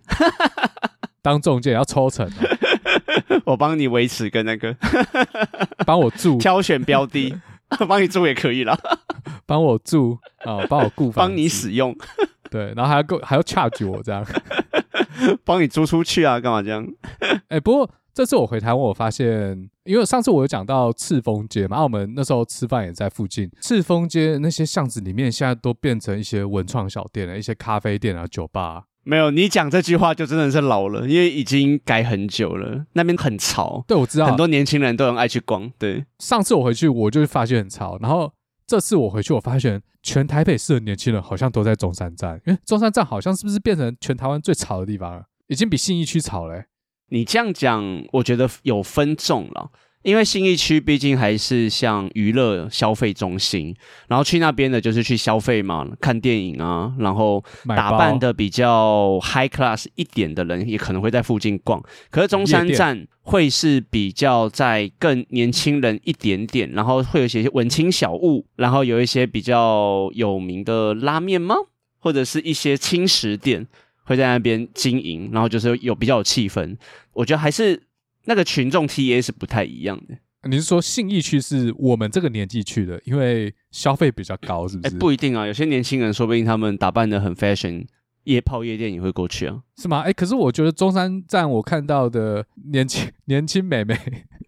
[1.23, 2.29] 当中介要抽成，
[3.43, 4.75] 我帮你维持跟那个
[5.85, 7.35] 帮我住挑选标的，
[7.87, 8.77] 帮你住也可以啦。
[9.45, 11.95] 帮我住啊，帮我顾房，帮你使用，
[12.51, 14.23] 对，然后还要够还要 charge 我这样。
[15.45, 16.39] 帮你租出去啊？
[16.39, 16.85] 干嘛这样？
[17.49, 23.49] 哎、欸，不过这次我回台湾，我发现，因为上次我有讲到赤峰街嘛，啊、我们那时候吃饭也在附近。
[23.61, 28.83] 赤峰街那些巷子里面，现在都变成一些文创小店了，一些咖啡店啊、酒吧啊。
[29.03, 32.83] 没有，你讲这句话就真的是老了，因为已经改很久了。
[32.91, 35.71] 那边很潮，对，我知道，很多年轻人都很爱去逛。
[35.79, 38.33] 对，上次我回去，我就发现很潮，然后
[38.67, 39.81] 这次我回去，我发现。
[40.03, 45.25] 全台北市的年轻人好像都在中山站，因为中山站好像是不是变成全台湾最吵的地方了？
[45.47, 46.63] 已经比信义区吵嘞。
[47.09, 49.69] 你这样讲，我觉得有分众了。
[50.03, 53.75] 因为新义区毕竟还是像娱乐消费中心，
[54.07, 61.83] 然后去那边的就是去消费嘛，看电影啊，然后打扮的比较 high class 一点的人也可能会在附近逛。
[62.09, 71.55] 可是中山站会是比较在更年轻人一点点，然后会有一些文青小物，然后有一些比较有名的拉面吗？
[71.99, 73.67] 或者是一些轻食店
[74.03, 76.77] 会在那边经营，然后就是有比较有气氛。
[77.11, 77.83] 我觉得还是。
[78.27, 80.15] 那个群众 TA 是不太一样的。
[80.47, 84.93] 你是说信义区是我们这个年纪去的，因为消费比较高，是不是？
[84.93, 87.85] 欸，不一定啊，有些年轻人说不定他们打扮的很 fashion，
[88.25, 90.01] 夜泡夜店也会过去啊，是吗？
[90.01, 93.97] 哎，可是我觉得中山站我看到的年轻年轻美眉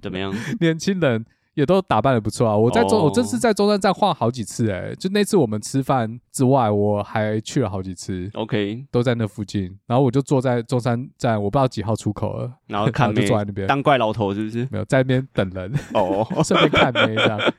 [0.02, 0.34] 怎么样？
[0.62, 1.26] 年轻人。
[1.60, 2.56] 也都打扮的不错啊！
[2.56, 3.10] 我在中，oh.
[3.10, 8.30] 我这次在中山站晃好几次，欸，哎，就那次我们吃饭之外，我还去了好几次。
[8.34, 14.66] OK，都在那附近，然后我就坐在中山站，我不知道几号出口了，然后看 妹，就坐在那边当怪老头是不是？
[14.72, 16.70] 没有，在那边等人哦， 顺、oh.
[16.70, 17.38] 便看妹这样。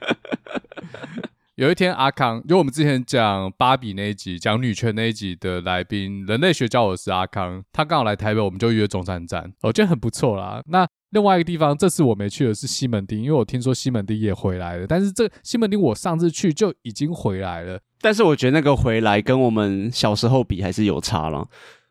[1.57, 10.63] 有一天，阿康，就我们之前讲芭比那一集，讲女权那一集的来宾，人类学教我是阿康，他刚好来台北，我们就约中山站，我觉得很不错啦。
[10.69, 14.87] 那另外一个地方，这次我没去的是西门町，因为我听说西门町也回来了。
[14.87, 17.81] 但是这西门町我上次去就已经回来了。
[18.01, 21.47] 但是我觉得那个回来跟我们小时候比还是有差了，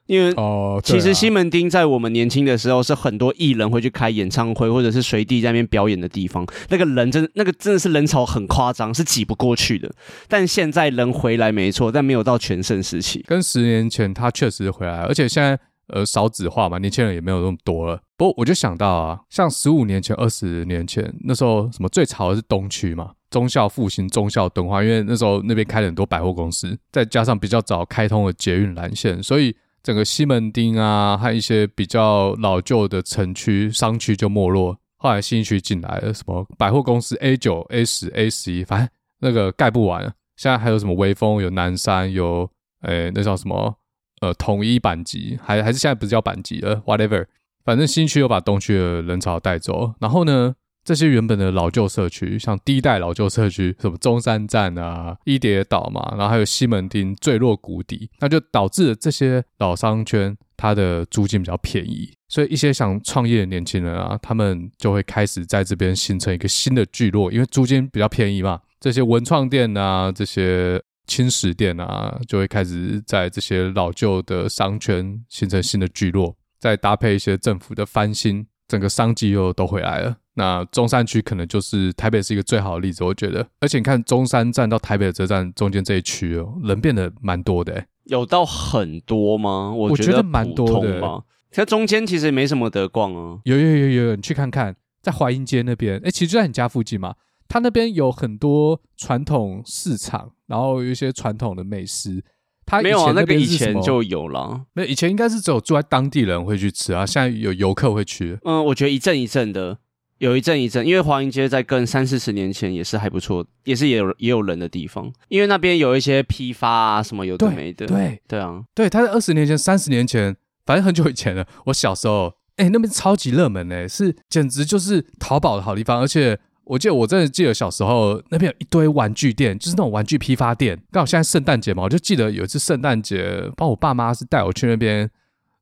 [0.08, 6.48] 因为哦，其实西门町在我们年轻的时候是很多艺人会去开演唱会或者是随地在那边表演的地方。
[6.70, 9.92] 那个人真那个真的是人潮很夸张，是挤不过去的。
[10.28, 13.24] 但现在人回来没错，但没有到全盛时期。
[13.28, 15.60] 跟十年前他确实回来，而且现在。
[15.92, 18.00] 呃，少子化嘛，年轻人也没有那么多了。
[18.20, 34.78] 不我就想到啊，像十五年前、二十年前那时候，什么最潮的是东区嘛，中校复兴、中校敦化，因为那时候那边开了很多百货公司，再加上比较早开通了捷运蓝线，所以整个西门町啊，和一些比较老旧的城区商区就没落。
[34.98, 38.90] 后来新区进来了，什么百货公司 A 九、A 十、A 十一，反正
[39.22, 40.04] 那个盖不完。
[40.36, 42.50] 现在还有什么威风、有南山、有
[42.82, 43.76] 诶，那叫什么？
[44.20, 47.26] 呃，统一板级还还是现在不是叫板级了，whatever，
[47.70, 49.94] 反正新区又把东区的人潮带走。
[50.00, 68.62] 然后呢，这些原本的老旧社区，像第一代老旧社区，什么中山站啊、一跌倒嘛，然后还有西门町坠落谷底，那就导致了这些老商圈它的租金比较便宜，所以一些想创业的年轻人啊，他们就会开始在这边形成一个新的聚落，因为租金比较便宜嘛。
[68.80, 70.82] 这些文创店啊，这些。
[71.10, 80.18] 轻食店啊，就会开始在这些老旧的商圈形成新的聚落，再搭配一些政府的翻新，整个商机又都回来了。
[80.36, 83.46] 那中山区可能就是台北是一个最好的例子，我觉得。
[83.60, 87.86] 而且你看中山站到台北车站中间这一区哦，人变得蛮多的。
[88.06, 89.72] 有到很多吗？
[89.72, 91.24] 我觉得蛮多的嘛。
[91.52, 93.40] 它中间其实也没什么得逛啊。
[93.44, 97.16] 有有有有有，你去看看，在华阴街那边，哎，其实就在你家附近嘛。
[97.48, 102.24] 它那边有很多传统市场，然后有一些传统的美食。
[102.70, 104.62] 它没有啊，那个以前就有了。
[104.74, 107.06] 没有，以前应该是只有住在当地人会去吃啊。
[107.06, 108.38] 现在有游客会去。
[108.44, 109.80] 嗯，我觉得一阵一阵的，
[110.20, 117.88] 有一阵一阵，因为华阴街在跟三四十年前也是还不错，也是也有也有人的地方，因为那边有一些批发啊什么有的没的。
[117.88, 121.48] 对对，对啊，对，他在二十年前、三十年前，反正很久以前了。
[121.66, 126.40] 我小时候，哎、欸，那边超级热门哎，是简直就是淘宝的好地方，而且。
[126.70, 130.80] 我记得我真的记得小时候那边有一堆玩具店，就是那种玩具批发店。
[130.92, 135.10] 刚好现在圣诞节嘛，我就记得有一次圣诞节，包括我爸妈是带我去那边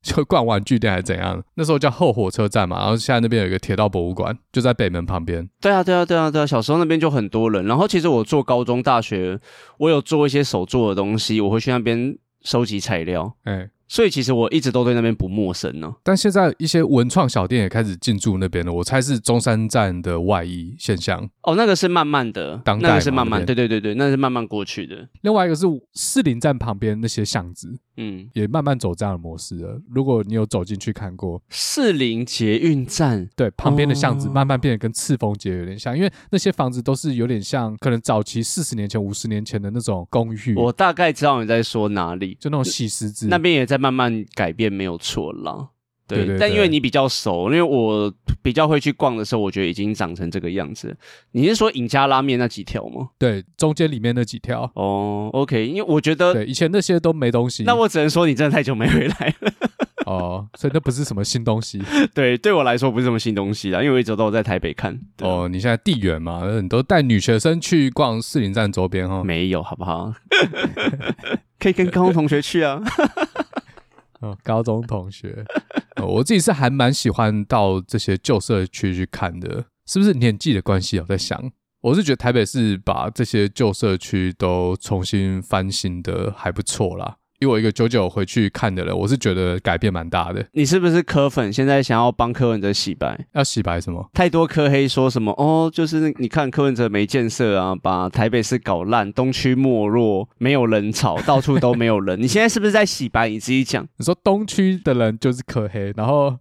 [0.01, 1.41] 就逛玩具店还是怎样。
[1.55, 5.47] 那时候叫后火车站嘛，然后现在那边有一个铁道博物馆，就在北门旁边。
[5.61, 6.45] 对啊，对啊，对啊，对啊。
[6.45, 7.65] 小时候那边就很多人。
[7.65, 9.39] 然后其实我做高中、大学，
[9.77, 13.33] 我有做一些手做的东西，我会去那边收集材料。
[13.45, 13.69] 哎。
[13.87, 15.95] 所以其实我一直都对那边不陌生呢、啊。
[16.03, 21.27] 但现在一些文创小店也开始进驻那边了，我猜是中山站的外溢现象。
[21.43, 25.07] 哦，那个是慢慢的，当代那个是慢慢，对对对对，那是慢慢过去的。
[25.21, 27.77] 另外一个是士林站旁边那些巷子。
[27.99, 29.81] 嗯，也慢慢走这样的模式了。
[29.89, 40.53] 如果你有走进去看过士林捷运站，对，旁边的巷子慢慢变得跟赤峰街有点像，哦，因为那些房子都是有点像可能早期四十年前、五十年前的那种公寓。
[40.55, 45.69] 我大概知道你在说哪里，就那种细石子，那边也在慢慢改变，没有错啦。
[46.07, 48.11] 对，对，对，对，但因为你比较熟，因为我
[48.41, 50.95] 比较会去逛的时候，我觉得已经长成这个样子。
[51.33, 53.09] 你是说尹家拉面那几条吗？
[53.19, 54.71] 对，中间里面那几条。
[54.75, 57.63] 哦，OK，因为我觉得对以前那些都没东西。
[57.63, 59.51] 那我只能说你真的太久没回来了。
[60.07, 61.83] 哦，所以那不是什么新东西。
[62.15, 64.97] 对，对我来说不是什么新东西啦，因为我一直都在台北看。
[65.19, 69.21] 哦，你现在地缘嘛，你都带女学生去逛士林站周边哈？
[69.25, 70.13] 没有，好不好？
[71.59, 72.81] 可以跟高中同学去啊。
[74.19, 75.45] 哦，高中同学。
[76.03, 80.99] 我自己是还蛮喜欢到这些旧社区去看的，是不是年纪的关系？
[80.99, 81.51] 我在想，
[81.81, 87.17] 我是觉得台北市把这些旧社区都重新翻新的还不错啦。
[87.39, 90.43] 因为我一个九九回去看的人，我是觉得改变蛮大的。
[90.53, 91.53] 你是不是柯粉？
[91.53, 93.27] 现在想要帮柯文哲洗白？
[93.33, 94.09] 要洗白什么？
[94.13, 95.31] 太多柯黑说什么？
[95.33, 102.19] 哦，就是你看柯文哲没建设啊，把台北市搞烂，东区没落，没有人潮，到处都没有人。
[102.19, 103.29] 你现在是不是在洗白？
[103.29, 103.87] 你自己讲。
[103.97, 106.35] 你说东区的人就是柯黑，然后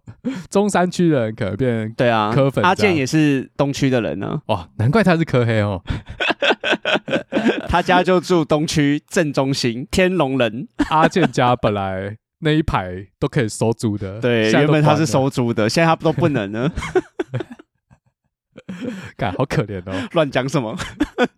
[0.49, 2.63] 中山区的人可能变对啊柯粉。
[2.63, 4.41] 阿健也是东区的人呢。
[4.47, 5.79] 哇，难怪他是柯黑哦。
[7.67, 10.67] 他家就住东区正中心，天龙人。
[10.89, 16.71] 阿健家本来那一排都可以收租的，对，原本他是收租的，现在他都不能了。
[19.15, 20.07] 干，好可怜哦！
[20.11, 20.75] 乱讲什么？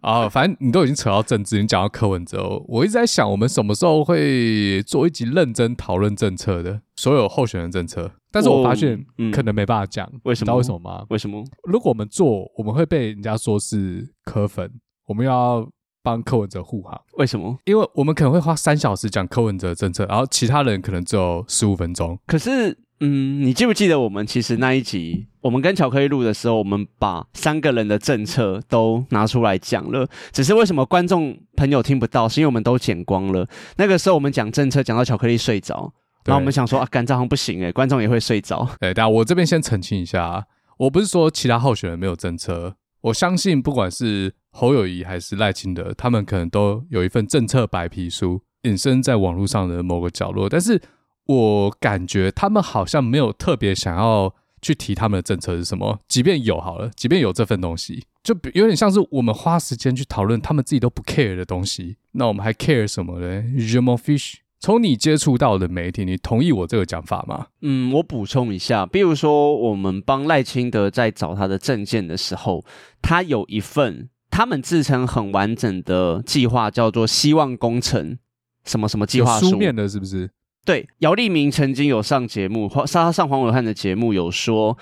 [0.02, 8.12] 啊，反正你都已经扯到政治，你讲到柯文哲，我一直在想，我们什么时候会做一集认真讨论政策的，所有候选人政策？
[8.32, 10.46] 但是我发现可能没办法讲，为什么？
[10.46, 11.06] 知道为什么吗？
[11.10, 11.44] 为什么？
[11.64, 14.72] 如果我们做，我们会被人家说是柯粉，
[15.06, 15.70] 我们要。
[16.02, 17.58] 帮柯文哲护航，为什么？
[17.66, 22.18] 因为我们可能会花三小时讲柯文哲政策，然后其他人可能只有十五分钟。
[22.26, 30.08] 可是，嗯，你记不记得我们其实那一集，我们跟巧克力录的时候，我们把三个人的政策都拿出来讲了。
[30.32, 32.28] 只是为什么观众朋友听不到？
[32.28, 33.48] 是因为我们都剪光了。
[33.78, 35.94] 那个时候我们讲政策，讲到巧克力睡着，
[36.26, 38.68] 然后我们想说啊，干这行不行诶，观众也会睡着。
[38.80, 40.46] 对，但我这边先澄清一下，
[40.78, 44.34] 我不是说其他候选人没有政策，我相信不管是。
[44.52, 50.82] 侯友宜还是赖清德，他们可能都有一份政策白皮书隐身在网络上的某个角落，但是
[51.28, 56.00] 我感觉他们好像没有特别想要去提他们的政策是什么。
[56.08, 64.38] 即便有好了，即便有这份东西，就有点像是我们花时间去讨论他们自己都不 care 的东西，那我们还 care 什么呢？Je m'en fish。
[64.60, 67.48] 从你接触到的媒体，你同意我这个讲法吗？
[67.62, 72.64] 嗯，我补充一下，比如说我们帮赖清德在找他的证件的时候，
[73.02, 74.10] 他有一份。
[74.32, 78.20] 他们自称很完整的计划叫做“希望工程”，
[78.64, 79.50] 什么什么计划书？
[79.50, 80.30] 书面的是不是？
[80.64, 84.78] 对，姚立明曾经有上节目，上上黄伟汉的节目有说，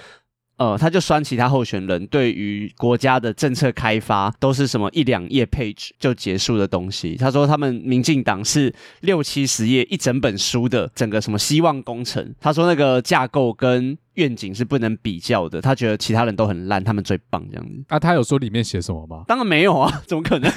[0.57, 7.15] 呃，他就酸其他候选人对于国家的政策开发都是什么一两页 page 就结束的东西。
[7.15, 12.33] 他说他们民进党是六七十页一整本书的整个什么希望工程。
[12.39, 13.97] 他说那个架构跟。
[14.17, 17.83] 愿景是不能比较的，他觉得其他人都很烂，他们最棒这样子。
[17.87, 19.23] 啊，他有说里面写什么吗？
[19.27, 20.51] 当然没有啊，怎么可能？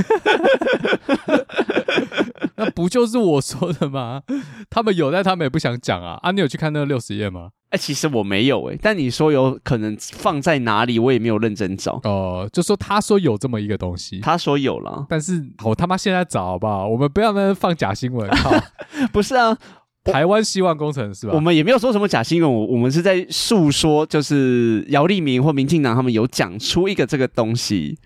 [2.57, 4.23] 那不就是我说的吗？
[4.69, 6.19] 他们有，但他们也不想讲啊。
[6.23, 7.51] 啊，你有去看那个六十页吗？
[7.71, 12.01] 哎、欸，其实我没有哎、欸，但你说有可能放在哪里，我也没有认真找。
[12.03, 16.89] 哦、呃，就说他说有这么一个东西，他说有了，但是我他妈现在找好不好？
[16.89, 18.29] 我们不要那放假新闻。
[18.31, 18.51] 好，
[19.13, 19.57] 不是啊。
[20.13, 21.33] 台湾希望工程是吧？
[21.35, 27.99] 我们也没有说什么假新闻，我我们是在诉说，就是姚立明或民进党他们有讲出一个这个东西，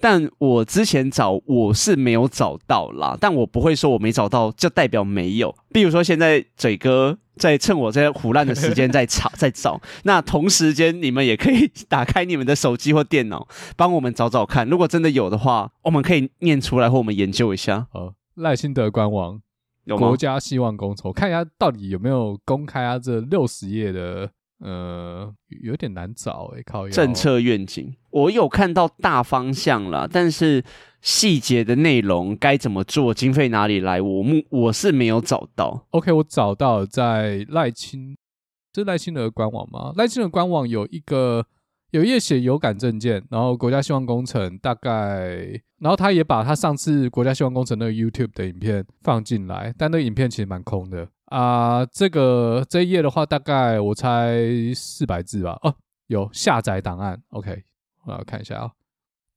[0.00, 5.54] 但我之前找我是没有找到啦，但我不会说我没找到就代表没有。
[5.72, 17.86] 比如说现在嘴哥在趁我在唬烂的时间在查 在找，那同时间你们也可以打开你们的手机或电脑，帮我们找找看，如果真的有的话，我们可以念出来或我们研究一下。
[17.94, 19.40] 呃，赖清德官网。
[19.84, 22.98] 有国家希望工程，我看一下到底有没有公开啊？
[22.98, 24.30] 这六十页的，
[24.60, 30.64] 呃，有点难找诶、欸，靠政策愿景，我有看到大方向啦，但是
[31.00, 35.86] 细节的内容该怎么做，经费哪里来，我目我是没有找到。
[35.90, 38.16] OK，我找到在赖清，
[38.72, 39.92] 这是赖清德的官网吗？
[39.96, 41.46] 赖清德官网有一个。
[41.92, 45.28] 有一页写有感证件，然后国家希望工程大概，
[45.78, 51.88] 然后他也把他上次国家希望工程那个 YouTube 的影片放进来，但那个影片其实蛮空的啊、呃。
[51.92, 54.42] 这个这一页的话，大概我猜
[54.74, 55.58] 四百字吧。
[55.62, 55.74] 哦，
[56.06, 57.62] 有下载档案，OK，
[58.06, 58.70] 我来看一下啊。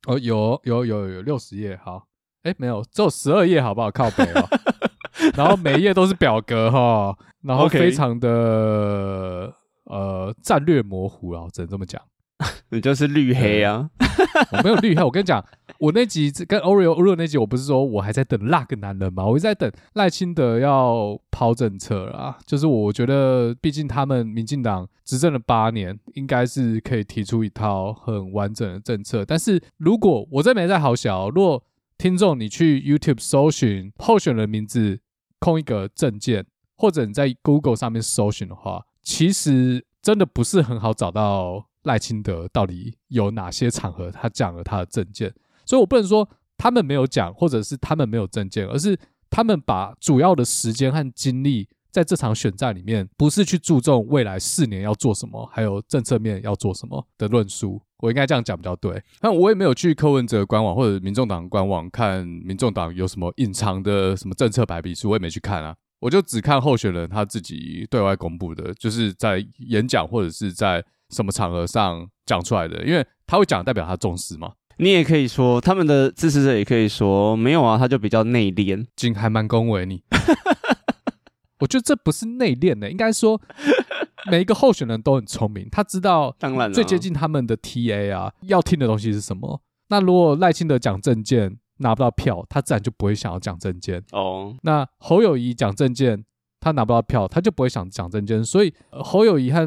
[0.08, 2.08] 哦，有有有有六十页，好，
[2.44, 3.92] 哎，没有，只有十二页，好不好？
[3.92, 4.48] 靠北哦。
[5.36, 9.54] 然后每一页都是表格哈，然后非常的 Okay.
[9.94, 12.02] 呃战略模糊啊，只能这么讲。
[12.70, 13.90] 你就是绿黑啊！
[14.52, 15.44] 我没有绿黑，我跟你讲，
[15.80, 19.26] 我那集跟 Oreo Oreo 那集，我不是说我还在等那个男人吗？
[19.26, 22.38] 我一直在等赖清德要抛政策啦。
[22.46, 29.24] 就是我觉得，毕竟他们民进党执政了八年，应该是可以提出一套很完整的政策。
[29.24, 31.64] 但是如果我这边在好小，如果
[31.98, 35.00] 听众你去 YouTube 搜寻候选人名字，
[35.40, 41.68] 空一个证件，或者你在 Google 上面搜寻的话，其实真的不是很好找到。
[41.86, 45.34] 赖清德到底有哪些场合他讲了他的政见？
[45.66, 48.96] 所以我不能说他们没有讲，或者是他们没有政见，而是
[49.32, 57.82] 他们把主要的时间和精力在这场选战里面，不是去注重未来四年要做什么，还有政策面要做什么的论述。
[57.98, 59.02] 我应该这样讲比较对。
[59.20, 65.76] 但我也没有去柯文哲官网或者民众党官网看民众党有什么隐藏的什么政策白皮书，我也没去看啊。
[66.00, 70.84] 我就只看候选人他自己对外公布的，就是在演讲或者是在。
[71.16, 72.84] 什么场合上讲出来的？
[72.86, 74.52] 因为他会讲，代表他重视嘛。
[74.78, 80.04] 你也可以说，他们的支持者也可以说，没有啊，他就比较内敛，竟还蛮恭维你。
[81.60, 83.42] 我觉得这不是内敛的，应该说
[84.30, 89.62] 每一个候选人都很聪明，他知道当然最接近他们的 TA 啊，要听的东西是什么。
[89.88, 94.54] 那如果赖清德讲政见拿不到票，他自然就不会想要讲政见哦。
[94.64, 96.26] 那侯友谊讲政见，
[96.60, 98.44] 他拿不到票，他就不会想讲政见。
[98.44, 99.66] 所以侯友谊和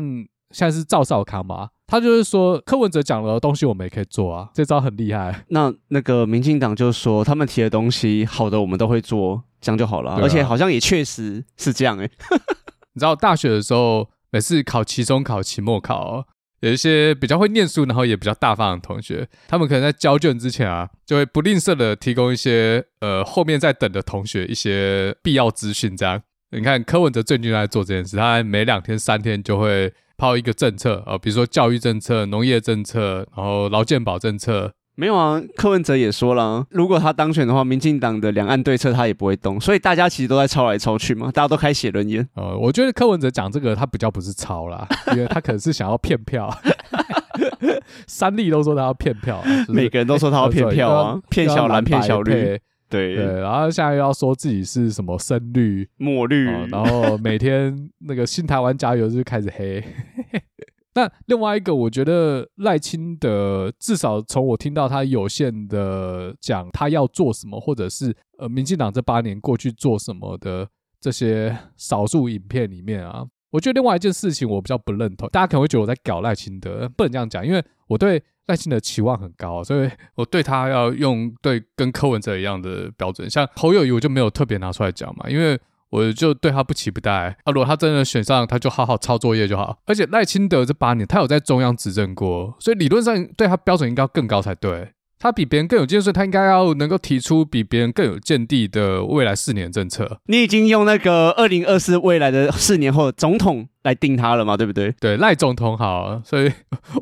[0.50, 1.68] 现在是赵少康嘛？
[1.86, 5.44] 他就是说柯文哲讲的东西我们也可以做啊，这招很厉害。
[5.48, 10.12] 那那个民进党就说他们提的东西好的我们都会做，这样就好了。
[10.12, 12.10] 啊、而且好像也确实是这样诶、欸。
[12.92, 16.26] 你知道大学的时候，每次考期中考、期末考，
[16.60, 25.96] 有一些比较会念书，然后也比较大方的同学，他们可能在交卷之前啊，就会不吝啬的提供一些呃后面在等的同学一些必要资讯。
[25.96, 26.20] 这样
[26.50, 29.90] 你看柯文哲最近在做这件事，他每两天三天就会。
[30.18, 34.72] 抛一个政策啊，比如说教育政策、农业政策，然后劳健保政策。
[34.96, 39.60] 没有啊，柯文哲也说了，如果他当选的话，民进党的两岸对策他也不会动。
[39.60, 42.28] 所以大家其实都在抄来抄去嘛，大家都开写论言。
[42.34, 46.52] 呃，我觉得柯文哲讲这个他比较不是抄啦， 因为他可能是想要骗票。
[48.08, 52.60] 三立都说他要骗票，就是、每个人都说他要骗票啊，骗小蓝骗小绿。
[52.88, 59.82] 对对，然后现在又要说自己是什么深绿、墨绿、哦，然后每天 那个新台湾加油就开始黑。
[60.94, 70.66] 那另外一个，我觉得赖清德至少从我听到他有限的讲他要做什么，或者是呃民进党这八年过去做什么的
[71.00, 78.22] 这些少数影片里面啊，我觉得另外一件事情我比较不认同，大家可能会觉得我在搞赖清德，不能这样讲，因为我对。
[78.48, 83.28] 赖清德期望很高，所以我对他要用对跟柯文哲一样的标准。
[83.28, 87.36] 像侯友宜，我就没有特别拿出来讲嘛，因为我就对他不期不待。
[87.44, 89.78] 啊，如果他真的选上，他就好好抄作业就好。
[89.84, 94.94] 而且赖清德这八年，他有在中央执政过，所以理论上对他标准应该更高才对。
[95.18, 100.20] 他比别人更有建设，他应该要能够提出比别人更有见地的未来四年政策。
[100.26, 104.56] 你已经用那个二零二四未来的四年后总统来定他了嘛？
[104.56, 104.92] 对不对？
[105.00, 106.52] 对，赖总统好，所以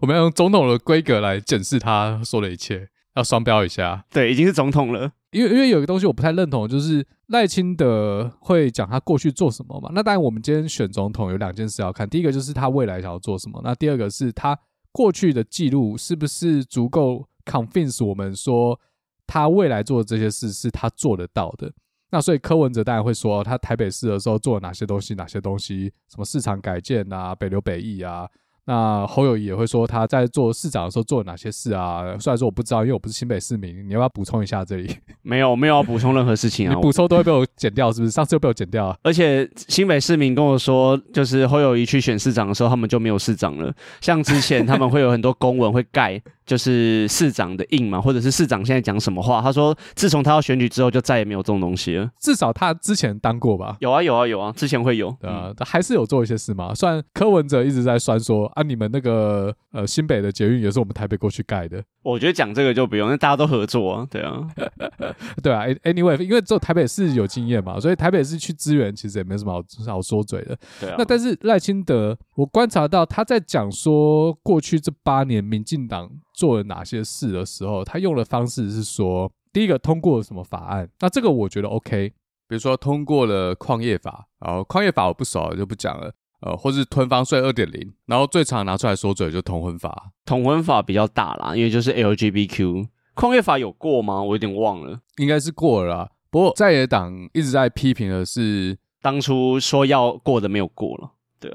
[0.01, 4.03] 我们要用总统的规格来检视他说的一切，要双标一下。
[4.11, 5.11] 对，已经是总统了。
[5.33, 9.91] 因为因为有一个东西我不太认同，就是赖清德会讲他过去做什么嘛？
[9.93, 14.59] 那当然，我们今天选总统有两件事要看，第一个就是他未来想要做什么，那第二个是他
[14.91, 17.27] 过去的记录是不是足够。
[17.47, 18.79] Convince 我们说
[19.27, 21.73] 他未来做的这些事是他做得到的。
[22.11, 28.29] 那所以柯文哲当然会说，他台北市的时候做了哪些东西，哪些东西，什么市场改建啊，北流北艺啊。
[28.69, 32.17] 那侯友谊也会说他在做市长的时候做了哪些事啊？
[32.19, 34.89] 虽然说我不知道，因为我不是新北市民，你要不要补充一下这里？
[35.23, 36.75] 没有，没有要补充任何事情啊！
[36.77, 38.11] 你补充都会被我剪掉，是不是？
[38.11, 38.99] 上次又被我剪掉啊！
[39.03, 43.73] 而且新北市民跟我说，就是侯友谊去选市长的时候，他们就没有市长了。
[44.01, 46.23] 像之前他们会有很多公文会盖。
[46.47, 49.43] 就是市长的印嘛，或者是市长现在讲什么话？
[49.43, 52.09] 他说，自从他要选举之后，就再也没有这种东西了。
[52.21, 53.77] 至少他之前当过吧？
[53.81, 55.15] 有啊，有啊，有啊，之前会有。
[55.21, 56.73] 对啊，他还是有做一些事嘛。
[56.73, 61.83] 虽然柯文哲一直在酸说啊，你们那个呃新北的捷运也是我们台北过去盖的。
[62.05, 64.07] 我觉得讲这个就不用，因为大家都合作啊。
[64.09, 64.47] 对啊，
[65.43, 65.65] 对啊。
[65.83, 70.57] Anyway，因为只有台北市有经验嘛，所以台北市去支援其实也没什么好好说嘴的。
[70.81, 70.95] 对啊。
[70.97, 76.09] 那但是赖清德，我观察到他在讲说过去这八年民进党。
[76.37, 82.11] 做了哪些事的时候，他用的方式是说，第一个通过了什么法案，那这个我觉得 OK，
[82.47, 86.13] 比如说通过了矿业法，然后矿业法我不熟就不讲了，
[86.43, 94.23] 呃，或是吞房税二点零，然后最常拿出来说嘴就同婚法，同婚法比较大啦，因为就是 LGBTQ，矿业法有过吗？
[94.23, 101.13] 我有点忘了，应该是过了啦，不过在野党一直在批评的是当初说要过的没有过了。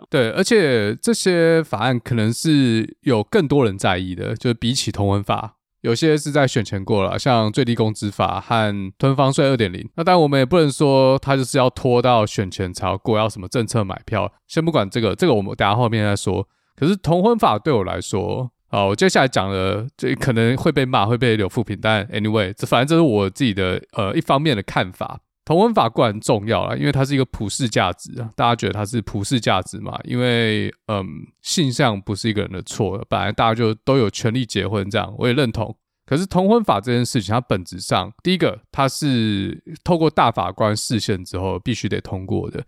[0.09, 9.87] 对，而且这些法案可能是有更多人在意的，就是比起同婚法，有些是在选前过了，像最低工资法和吞房税二点零。
[9.95, 14.31] 那当然，我们也不能说他就是要拖到选前才要过，要什么政策买票。
[14.47, 16.47] 先不管这个，这个我们等下后面再说。
[16.75, 25.19] 可是同婚法对我来说，啊，我接下来讲的这可能会被骂，会被留负评，但 anyway，这反正这是我自己的呃一方面的看法。
[25.51, 29.99] 同婚法固然重要啦，因为它是一个普世价值啊，大家觉得它是普世价值嘛？
[30.05, 31.05] 因为嗯，
[31.41, 35.75] 性向不是一个人的错，本来大家就都有权利结婚，这样我也认同。
[36.05, 42.63] 可是同婚法这件事情，它本质上，第一个它是透过大法官视线之后必须得通过的，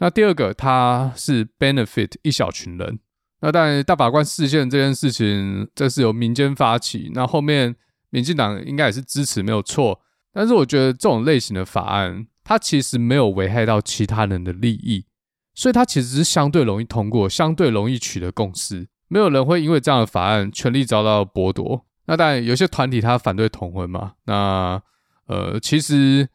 [0.00, 2.98] 那第二个它是 benefit 一小群人。
[3.40, 7.74] 那当然，大法官视线这件事情，这是由民间发起，那后面
[8.10, 10.02] 民进党应该也是支持，没有错。
[10.36, 15.06] 但是我觉得这种类型的法案，它其实没有危害到其他人的利益，
[15.54, 18.86] 所以它其实是相对容易通过，相对容易取得共识。
[19.08, 21.86] 没有人会因为这样的法案权利遭到剥夺。
[22.04, 24.82] 那当然，有些团体他反对同婚嘛，那
[25.28, 26.28] 呃，其实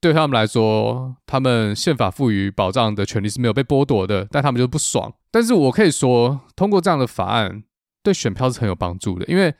[0.00, 5.12] 对他们来说，他们宪法赋予保障的权利是没有被剥夺的，但他们就不爽。
[5.32, 7.64] 但是我可以说，通过这样的法案，
[8.04, 9.52] 对选票是很有帮助的，因为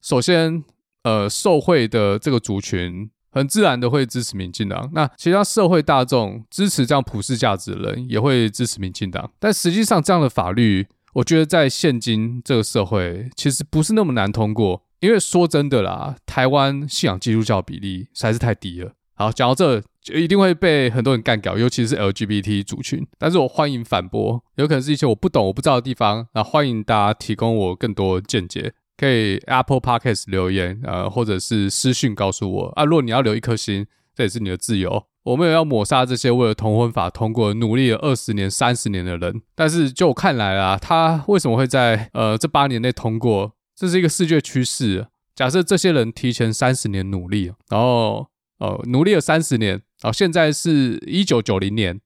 [0.00, 0.62] 首先，
[1.02, 3.10] 呃，受贿的这个族群。
[3.32, 9.30] 很自然的会支持民进党，那其他社会大众支持这样普世价值的人也会支持民进党。
[9.40, 14.82] 但实际上，这样的法律，我觉得在现今这个社会，其实不是那么难通过。
[15.00, 18.92] 因为说真的啦，台湾信仰基督教比例实在是太低了。
[19.14, 23.04] 好，讲到这，就一定会被很多人干掉，尤其是 LGBT 族群。
[23.18, 28.74] 但是我欢迎反驳，有可能是一些我不懂、我不知道的地方，那欢迎大家提供我更多见解。
[28.96, 32.84] 可以 Apple Podcast 留言，呃，或者是私讯告诉我啊。
[32.84, 35.06] 如果你要留一颗心，这也是你的自由。
[35.24, 39.40] 我们也要抹杀这些为了同婚法通过努力了二十年、三十年的人。
[39.54, 43.52] 但是就我看来啊，他为什么会在呃这八年内通过？
[43.76, 45.06] 这是一个世界趋势。
[45.34, 48.26] 假设这些人提前三十年努力，然后
[48.58, 52.00] 呃努力了三十年，然后现在是一九九零年，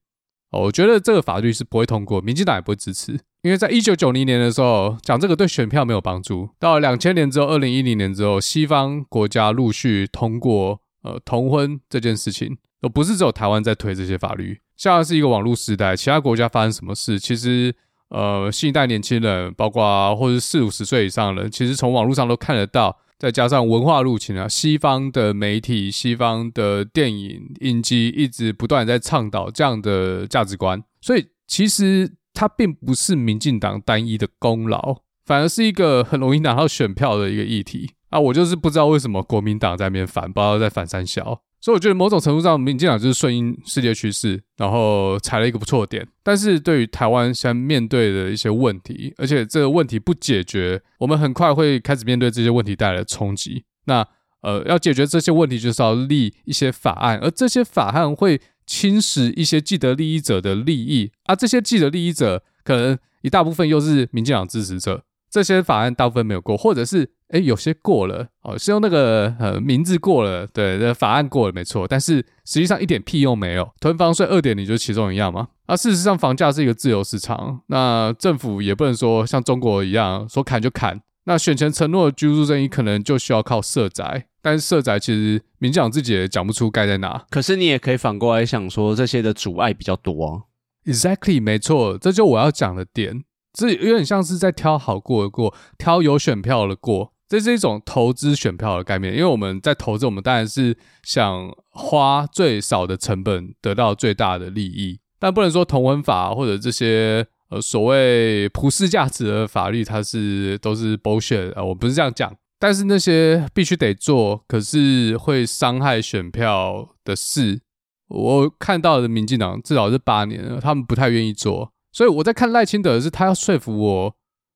[0.51, 3.18] 哦，我觉得这个法律是不会通过，民进党也不会支持。
[3.47, 14.59] 因为在一九九零年的时候讲这个对选票没有帮助，到了两千年之后，二零一零年之后，西方国家陆续通过呃同婚这件事情，而不是只有台湾在推这些法律。
[14.77, 17.73] 现在是一个网络时代，其他国家发生什么事，其实
[18.09, 22.99] 呃新一代年轻人，包括或者四五十岁以上人，其实从网络上都看得到。
[23.17, 32.11] 再加上文化入侵啊，西方的媒体、西方的电影、影集一直不断在倡导这样的价值观，所以其实。
[32.37, 38.20] 它并不是民进党单一的功劳，反而是一个很容易拿到选票的一个议题啊！
[38.20, 46.07] 我就是不知道为什么国民党在那边反，不知道在反三小，所以我觉得某种程度上，民进党就是顺应世界趋势，然后踩了一个不错的点。
[46.22, 53.64] 但是对于台湾现在面对的一些问题，而且这个问题不解决，我们很快会开始面对这些问题带来的冲击。
[53.87, 54.07] 那
[54.43, 58.39] 呃，要解决这些问题，就是要立一些法案，而这些法案会。
[58.67, 61.11] 侵蚀一些既得利益者的利益。
[61.25, 68.29] 啊，这些既得利益者可能一大部分又是民进党支持者，这些法案大部分没有过，或者是诶有些过了。
[68.43, 73.69] 哦，是用那个呃名字过了，对，这法案过了没错，但是实际上一点屁用没有。
[73.81, 75.49] 囤房税二点零就是其中一样嘛。
[75.67, 87.27] 啊，事实上房价是一个自由市场，那政府也不能说像中国一样说砍就砍，那选前承诺的居住正义可能就需要靠社宅，但是社宅其实民进党自己也讲不出盖在哪。
[87.31, 90.43] 可是你也可以反过来想说，这些的阻碍比较多啊。
[90.85, 97.12] Exactly，没错，这就我要讲的点，这有点像是在挑好过的过，挑有选票的过。
[97.29, 107.27] 这是一种投资选票的概念，因为我们在投资，我们当然是想花最少的成本得到最大的利益，但不能说同文法或者这些。
[107.49, 112.35] 呃，所谓普世价值的法律，它是都是 bullshit 啊，我不是这样讲。
[112.59, 117.61] 但是那些必须得做，可是会伤害选票的事，
[118.09, 121.71] 我看到的民进党至少是八年，他们不太愿意做。
[121.93, 124.15] 所以我在看赖清德是，他要说服我，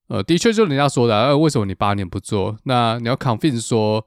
[0.08, 2.56] 呃，的确就是人家说的，呃，为什么你八年不做？
[2.64, 4.04] 那你要 convince 说，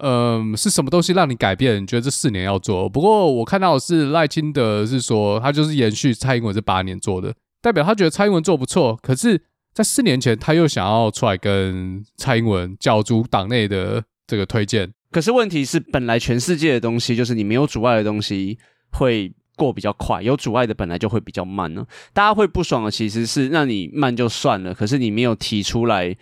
[0.00, 1.82] 嗯、是什么东西让你改变？
[1.82, 2.88] 你觉得这四年要做？
[2.88, 7.34] 不过我看到的是赖清德是说，他就是延续蔡英文这八年做的。
[7.64, 9.40] 代表他觉得蔡英文做不错，可是，
[9.72, 14.92] 在四年前他又想要出来跟蔡英文角逐党内的这个推荐。
[15.10, 18.58] 可是问题是，本来全世界的东西就是你没有阻碍的东西
[18.90, 21.86] 会过比较快，有阻碍的本来就会比较慢呢。
[22.12, 26.14] 大家会不爽的其实是，那你慢就算了，可是你没有提出来，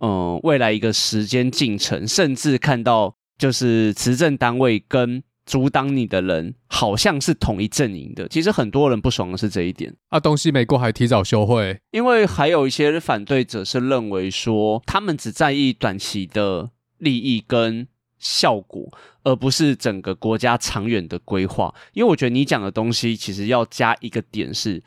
[0.00, 5.22] 嗯、未来一个时间进程，甚至看到就是执政单位跟。
[5.44, 10.20] 阻挡你的人好像是同一阵营的，其实很多人不爽的是这一点啊。
[10.20, 17.86] 东西没过还提早休会，因为还有一些反对者是认为说，他们只在意短期的利益跟
[18.18, 18.88] 效果，
[19.24, 21.74] 而不是整个国家长远的规划。
[21.92, 24.82] 因为我觉得你讲的东西其实要加一个点是。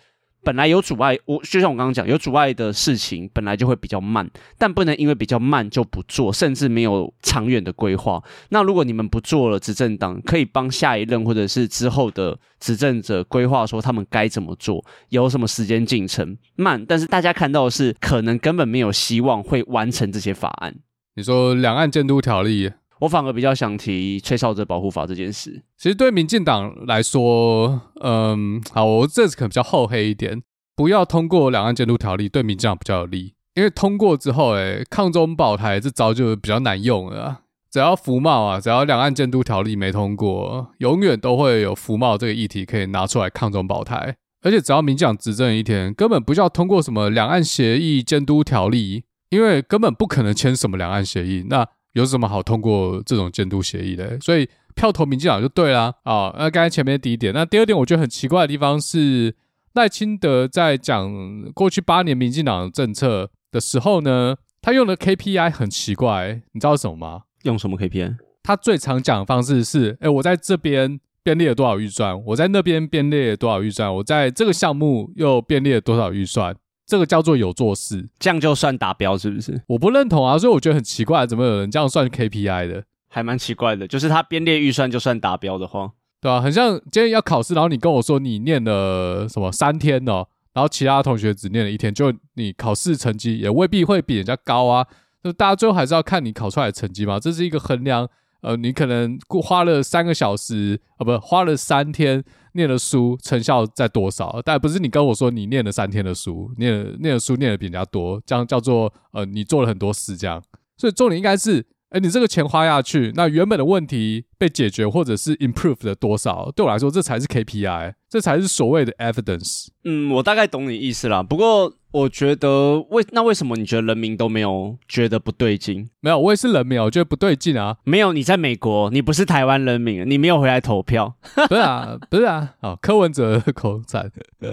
[0.46, 4.30] 本来有阻碍，我就像我刚刚讲，有阻碍的事情本来就会比较慢，
[4.60, 8.24] 但不能因为比较慢就不做，甚至没有长远的规划。
[8.50, 20.76] 那如果你们不做了，执政党可以帮下一任或者是之后的执政者规划说他们该怎么做，有什么时间进程慢，但是大家看到的是可能根本没有希望会完成这些法案。
[21.16, 22.72] 你说两岸监督条例？
[23.06, 25.62] 我反而比较想提吹哨者保护法这件事。
[25.78, 30.42] 其实对民进党来说，嗯，好，我这次可能比较厚黑一点，
[30.76, 33.34] 不要通过两岸监督条例，对民进党比较有利。
[33.54, 37.42] 因为通过之后，哎，抗中保台这招就比较难用了。
[37.72, 44.16] 只要服贸啊，只要两岸监督条例没通过，永远都会有服贸这个议题可以拿出来抗中保台。
[44.42, 51.46] 而且只要民进党执政一天，根本不需要通过什么两岸协议监督条例，因为根本不可能签什么两岸协议。
[51.50, 54.20] 那有什么好通过这种监督协议的？
[54.20, 55.94] 所以票投民进党就对啦。
[56.04, 59.34] 啊，那刚才前面第一点，那第二点我觉得很奇怪的地方是
[59.74, 61.10] 赖清德在讲
[61.54, 67.22] 过去八年民进党的政策的时候呢，他用的 KPI 很奇怪，你知道什么吗？
[67.44, 68.18] 用什么 KPI？
[68.44, 76.54] 他最常讲的方式是：哎，我在这边编列了多少预算，我在那边编列了多少预算，我在这个项目又编列了多少预算。
[76.86, 79.62] 这个叫做有做事，这样就算达标是不是？
[79.68, 82.84] 我不认同啊，所以我觉得很奇怪，怎么有人这样算 KPI 的？
[83.10, 86.42] 还蛮奇怪的，就是他编列预算就算达标的话，对吧、啊？
[86.42, 94.86] 很像今天要考试，然后你跟我说你念了什么三天哦，然后其他同学只念了一天，就你考试成绩也未必会比人家高啊。
[95.24, 98.08] 就大家最后还是要看你考出来的成绩嘛，这是一个衡量。
[98.46, 102.24] 呃，你可能花了三个小时啊，不，花了三天。
[102.58, 104.42] 念的书成效在多少？
[104.46, 110.42] 但不是你跟我说你念了三天的书，念了念的书念的比人家多，这样叫做呃你做了很多事这样。
[110.78, 116.52] 所以重点应该是，哎，你这个钱花下去，那原本的问题被解决或者是 improve 的多少？
[116.56, 119.68] 对我来说，这才是 KPI，这才是所谓的 evidence。
[119.84, 121.22] 嗯，我大概懂你意思啦。
[121.24, 121.74] 不过。
[121.96, 125.90] 我觉得为那为什么你觉得人民都没有觉得不对劲？
[126.02, 127.78] 没有，我也是人民，我觉得不对劲啊。
[127.86, 131.16] 没有，你在美国，你不是台湾人民，你没有回来投票。
[131.48, 132.52] 不是啊，不是啊。
[132.60, 134.12] 好，柯文哲口才。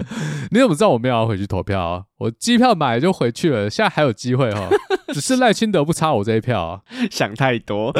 [0.53, 2.05] 你怎么知道我没有要回去投票啊？
[2.19, 4.69] 我机票买了就回去了，现在还有机会哈。
[5.13, 6.81] 只是赖清德不差我这一票啊。
[7.11, 7.93] 想太多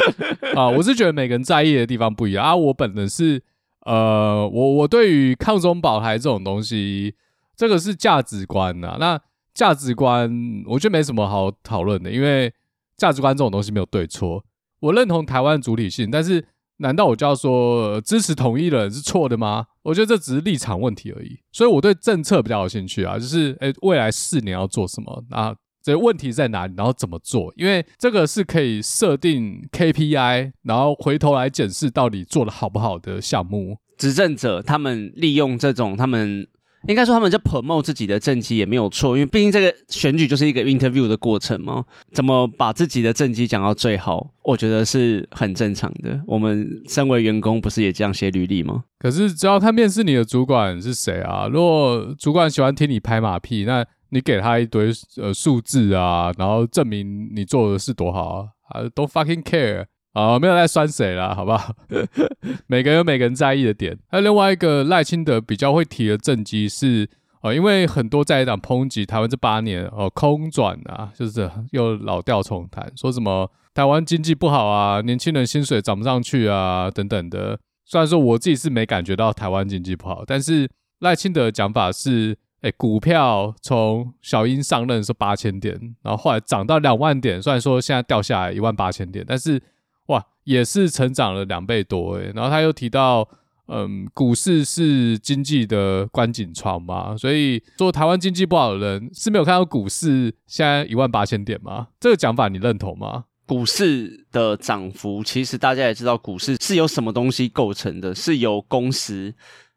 [0.55, 0.69] 啊！
[0.69, 2.55] 我是觉得每个人在意的地方不一样啊。
[2.55, 3.41] 我本人是
[3.85, 7.15] 呃，我我对于抗中保台这种东西，
[7.55, 8.97] 这个是价值观呐、啊。
[8.99, 9.21] 那
[9.53, 12.53] 价值观，我觉得没什么好讨论的，因为
[12.97, 14.43] 价值观这种东西没有对错。
[14.79, 16.45] 我认同台湾主体性，但是
[16.77, 19.67] 难道我就要说支持统一的人是错的吗？
[19.83, 21.39] 我觉得这只是立场问题而已。
[21.51, 25.23] 所以我对政策比较有兴趣啊，就是诶，未来四年要做什么？
[25.29, 25.53] 啊
[25.83, 26.73] 这问题在哪里？
[26.77, 27.53] 然后怎么做？
[27.57, 33.77] 因为这个是可以设定 KPI，然后回头来检视到底做的好不好的项目。
[33.97, 36.47] 执政者他们利用这种他们。
[36.85, 41.85] 应该说他们在 promote 自己的政绩也没有错，因为毕竟这个选举就是一个 interview 的过程嘛。
[42.11, 46.19] 怎么把自己的政绩讲到最好，我觉得是很正常的。
[46.27, 48.83] 我们身为员工，不是也这样写履历吗？
[48.99, 51.47] 可是只要看面试你的主管是谁啊。
[51.47, 61.73] 如果主管喜欢听你拍马屁，那你给他一堆呃数字啊，然后证明你做的是多好啊，啊都 fucking care 啊，没有在酸谁啦，好不好？
[62.67, 63.97] 每个人有每个人在意的点。
[64.07, 67.09] 还有另外一个赖清德比较会提的政绩是。
[67.41, 77.59] 哦，因为很多在野党抨击台湾这八年哦空转啊，就是又老调重弹，说什么台湾经济不好啊，年轻人薪水涨不上去啊等等的。
[77.83, 89.61] 虽然说我自己是没感觉到台湾经济不好，但是赖清德的讲法是，哎，股票从小英上任的时候八千点，然后后来涨到两万点，虽然说现在掉下来一万八千点，但是
[90.07, 92.31] 哇，也是成长了两倍多诶。
[92.33, 93.29] 然后他又提到。
[93.65, 101.87] 嗯，股市是经济的观景窗嘛，所以说台湾经济不好的人是没有看到股市现在一万八千点吗？
[101.97, 103.23] 这个讲法你认同吗？
[103.47, 108.13] 股市的涨幅，其实大家也知道，股市是由什么东西构成的？
[108.13, 109.33] 是由公司，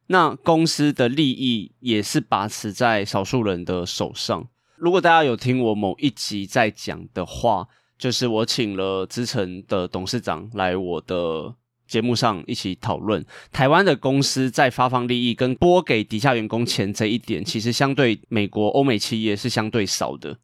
[0.08, 4.48] 那公司的利益也是把持在少数人的手上。
[4.76, 11.54] 如果大家有听我某一集在讲的话，就是我请了资诚的董事长来我的。
[11.88, 20.38] 节目上一起讨论台湾的公司在发放利益跟拨给底下员工钱这一点，其实相对美国欧美企业是相对少的。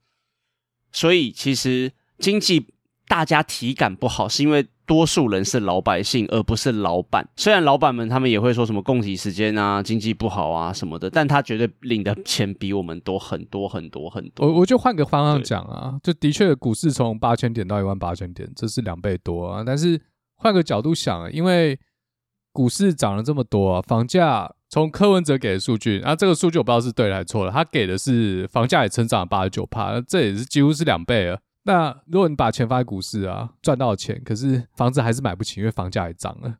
[0.92, 1.90] 所以其实
[2.20, 2.68] 经济
[3.08, 7.28] 大家体感不好，是因为多数人是老百姓，而不是老板。
[7.36, 14.46] 虽然老板们他们也会说什么供给时间啊、经济不好啊什么的，但他绝对领的钱比我们多很多很多很多。
[14.46, 20.00] 我我就换个方向讲啊，就的确股市从八千点到一万八千点，这是两倍多啊，但是。
[20.34, 21.78] 换个角度想，因为
[22.52, 27.52] 股市涨了这么多，啊，房价从柯文哲给的数据，啊，这个数据我不知道是对还是错了。
[27.52, 31.38] 他给的是房价也成长了八十九趴，那这也是几乎是两倍了。
[31.64, 36.56] 那如果你把钱放在股市啊，赚到钱，可是房子还是买不起，因为房价也涨了。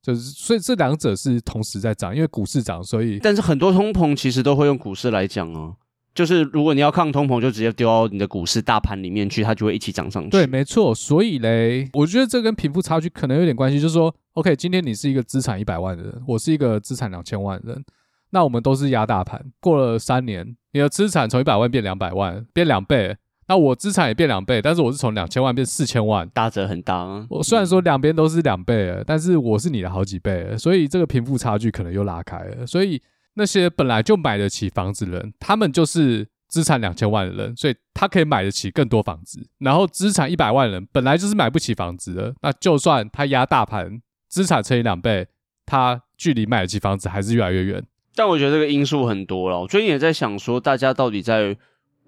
[0.00, 5.76] 就是所以这两者是同时在涨，因为股市涨，所以但是很多通膨其实都会用股市来讲哦。
[6.14, 10.30] 就是如果你要抗通膨，就直接丢到你的股市大盘里面去，它就会一起涨上去。
[10.30, 10.94] 对，没错。
[10.94, 13.80] 所以嘞，我觉得这跟贫富差距可能有点关系。
[13.80, 17.84] 就是说，OK，今天你是一个资产一百万的人，我是一个资产两千万的人，
[18.30, 19.44] 那我们都是压大盘。
[19.60, 23.16] 过了三年，你的资产从一百万变两百万，变两倍。
[23.48, 27.26] 那我资产也变两倍，但是我是从两千万变四千万，大折很大啊。
[27.30, 32.66] 我虽然说两边都是两倍，但是我是你的好几倍，所以这个贫富差距可能又拉开了。
[32.66, 33.02] 所以。
[33.34, 39.46] 那些本来就买得起房子的人，他们就是资产两千万的人，所以他可以买得起更多房子。
[39.60, 45.28] 然后资产一百万的人本来就是买不起房子的，那就算他压大盘，资产乘以两倍，
[45.64, 47.80] 他距离买得起房子还是越来越远。
[48.16, 51.56] 但我觉得这个因素很多了，我最近也在想说，大家到底在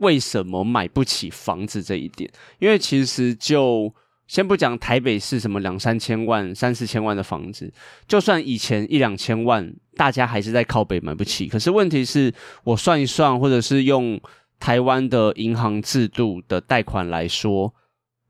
[0.00, 2.30] 为什么买不起房子这一点？
[2.58, 3.94] 因为其实就。
[4.30, 7.68] 先不讲台北市什么两三千万、三四千万的房子，
[8.06, 11.48] 就算以前一两千万，大家还是在靠北买不起。
[11.48, 12.32] 可是问题是，
[12.62, 14.20] 我算一算，或者是用
[14.60, 17.74] 台湾的银行制度的贷款来说，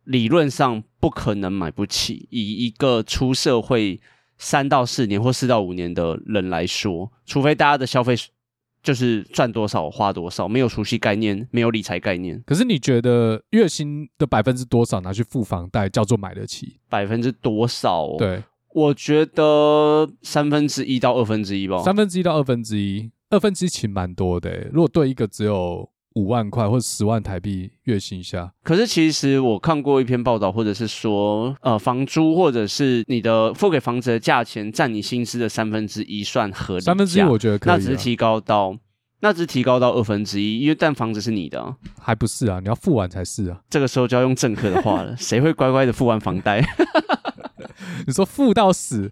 [0.04, 2.26] 理论上不可能买不起。
[2.30, 4.00] 以一个出社会
[4.38, 8.16] 三到四年或四到五年的人来说，除非大家的消费。
[8.82, 12.42] 就是赚多少花多少，没有储蓄概念，没有理财概念。
[12.46, 16.78] 可是你觉得月薪的百分之多少拿去付房贷叫做买得起？
[16.88, 18.16] 百分之多少？
[18.16, 18.42] 对，
[18.74, 21.82] 我觉得三分之一到二分之一吧。
[21.82, 24.68] 三分之一到二分之一，二分之一其实蛮多的。
[24.72, 25.90] 如果对一个只有。
[26.14, 36.80] 五万块或者十万台币月薪下，可是其实我看过一篇报道，或者是说，呃，房租或者是你的付给房子的价钱占你薪资的三分之一算合理。
[36.80, 38.76] 三分之一我觉得可以，那只是提高到，
[39.20, 42.58] 那只是提高到二分之一，因为但房子是你的，还不是啊？
[42.58, 43.60] 你要付完才是啊。
[43.70, 46.60] 这个时候就要用政客的话了， 谁会乖乖的付完房贷？
[48.06, 49.08] 你说付到死，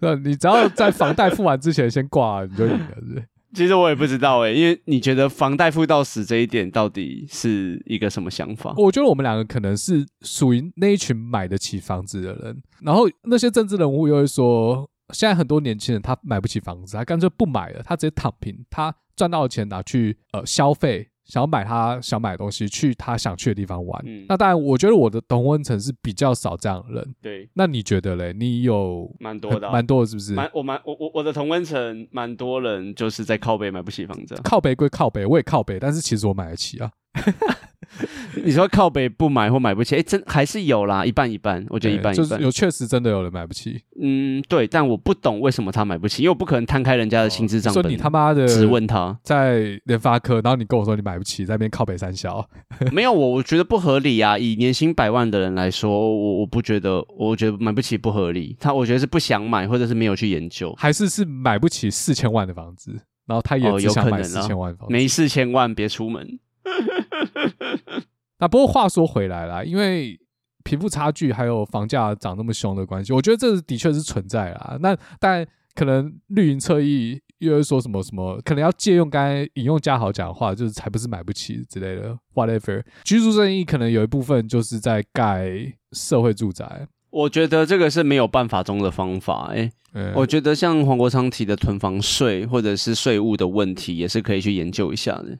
[0.00, 3.24] 那你只要在房贷付完之前先挂，你就赢了，是？
[3.52, 8.74] 其实我也不知道诶，因为你觉得房贷付到死这一点到底是一个什么想法？
[8.76, 21.08] 我觉得我们两个可能是属于那一群买得起房子的人，然后那些政治人物又会说，现在很多年轻人他买不起房子，他干脆不买了，他直接躺平，他赚到的钱拿去呃消费。
[21.30, 24.02] 想要买他想买的东西，去他想去的地方玩。
[24.04, 27.14] 嗯，那当然，我觉得我的同温层是比较少这样的人。
[27.22, 28.32] 对，那你觉得嘞？
[28.32, 30.34] 你有蛮多的，蛮多的，是不是？
[30.34, 34.34] 蛮我蛮我我我的同温层蛮多人就是在靠北买不起房子。
[34.42, 36.90] 靠北归靠北，我也靠北，但是其实我买得起啊。
[38.44, 43.80] 你说靠北不买或买不起，哎、欸，真还是有啦，一半一半，我觉得一半一半，就是有确实真的有人买不起。
[44.00, 52.48] 嗯，对，但我不懂为什么他买不起，因为我不可能摊开人家的薪资账本，说你他妈的只问他，在联发科，然后你跟我说你买不起，在那边靠北三小，
[52.92, 54.38] 没有我，我觉得不合理啊。
[54.38, 58.56] 以年薪百万的人来说，我我不觉得，我觉得买不起不合理。
[58.60, 62.98] 他我觉得是不想买，或者是没有去研究，还是是买不起四千万的房子。
[63.26, 66.40] 然后他也只想买四千万房，哦、没四千万别出门。
[68.38, 70.18] 那不过话说回来啦，因为
[70.64, 74.78] 贫富差距还有房价涨那么凶的关系，我觉得这的确是存在啦。
[74.80, 82.82] 那但可能绿营侧翼又会说什么什么，可能要借用刚才引用嘉豪讲的话，就是才不是买不起之类的，whatever。
[83.04, 85.50] 居住正义可能有一部分就是在盖
[85.92, 86.86] 社会住宅。
[87.10, 95.38] 我觉得这个是没有办法中的方法，欸，哎，嗯，我觉得像黄国昌提的囤房税或者是税务的问题，也是可以去研究一下的。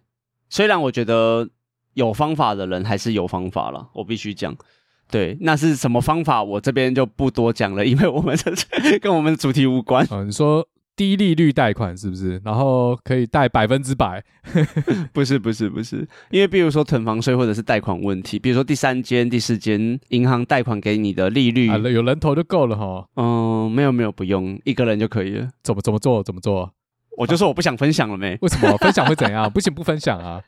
[0.51, 1.49] 虽然我觉得
[1.95, 4.55] 有方法的人还是有方法了，我必须讲，
[5.11, 10.07] 对，那是什么方法，我这边就不多讲了，因为我们这跟我们的主题无关。
[10.11, 10.69] 嗯，你说。
[10.97, 12.39] 低利率贷款是不是？
[12.45, 14.23] 然后可以贷百分之百？
[15.15, 23.09] 不是不是不是，因为比如说囤房税或者是贷款问题，比如说第三间、第四间银行贷款给你的利率，啊、有人头就够了哈。
[23.17, 25.49] 嗯，没有没有，不用一个人就可以了。
[25.63, 26.23] 怎么怎么做？
[26.23, 26.71] 怎么做？
[27.17, 28.37] 我就说我不想分享了没？
[28.43, 28.77] 为什么？
[28.79, 29.51] 分享会怎样？
[29.51, 30.41] 不行不分享啊。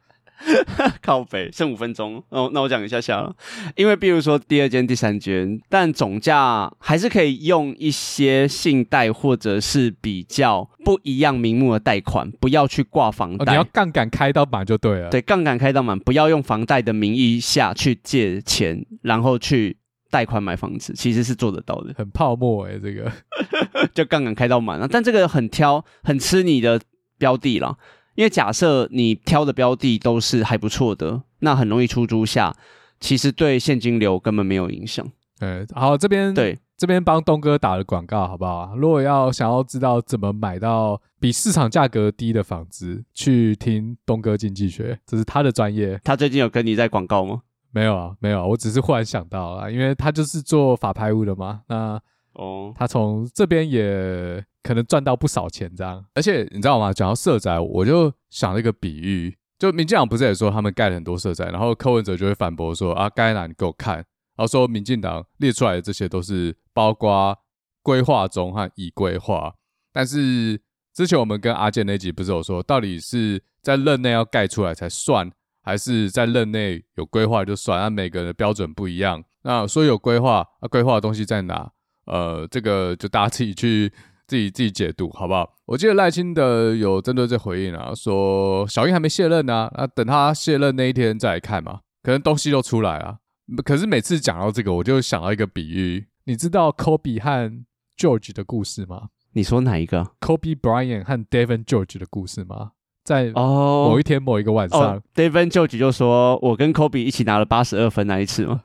[1.00, 3.32] 靠北，剩五分钟哦，那我讲一下下了。
[3.76, 13.44] 因为比如说第二间、第三间，但总价还是可以用一些信贷或者是比较不一样名目的贷款，不要去挂房贷。
[13.44, 15.10] 哦，你要杠杆开到满就对了。
[15.10, 19.76] 对，杠杆开到满，不要用房贷的名义下去借钱，然后去
[20.12, 21.94] 贷款买房子，其实是做得到的。
[21.96, 23.10] 很泡沫哎，这个
[23.94, 26.78] 就杠杆开到满了，但这个很挑，很吃你的
[27.16, 27.78] 标的了。
[28.14, 32.54] 因为假设你挑的标的都是还不错的，那很容易出租下，
[33.00, 35.10] 其实对现金流根本没有影响。
[35.40, 38.76] 嗯，好，这边对这边帮东哥打了广告，好不好？
[38.76, 45.98] 如果要想要知道怎么买到比市场价格低的房子，去听东哥经济学，这是他的专业。
[46.04, 47.40] 他最近有跟你在广告吗？
[47.72, 51.62] 没有啊，没有啊，我只是忽然想到啊，因为他就是做法拍屋的嘛。
[51.68, 52.00] 那
[52.34, 54.44] 哦，他从这边也。
[54.64, 56.92] 可能赚到不少钱这样，而且你知道吗？
[56.92, 64.04] 讲到社宅，我就想了一个比喻，就民进党不是也说他们盖了很多社宅，然后柯文哲就会反驳说啊，盖哪你给我看，然
[64.36, 67.36] 后说民进党列出来的这些都是包括
[67.82, 69.52] 规划中和已规划，
[69.92, 70.60] 但是
[70.94, 75.28] 之前我们跟阿健那集不是有说，到底是在任内要盖出来才算，
[75.62, 77.80] 还是在任内有规划就算？
[77.80, 81.70] 按每个人的标准不一样，那说有规划，啊规划的东西在哪？
[82.04, 83.92] 呃，这个就大家自己去。
[84.24, 85.56] 自己自己解读好不好？
[85.66, 93.18] 我记得赖清德有针对这回应啊，说小英还没卸任呢，啊，等他卸任那一天再来看嘛，可能东西都出来了。
[93.62, 97.52] 可是每次讲到这个，我就想到一个比喻，你知道 Kobe 和
[97.98, 99.08] George 的故事吗？
[99.32, 102.70] 你说哪一个？Kobe Bryant 和 Devin George 的故事吗？
[103.04, 108.60] 在哦，某一天某一个晚上、oh,，Devin George 就说：“我跟 Kobe 一起拿了八十二分那一次吗？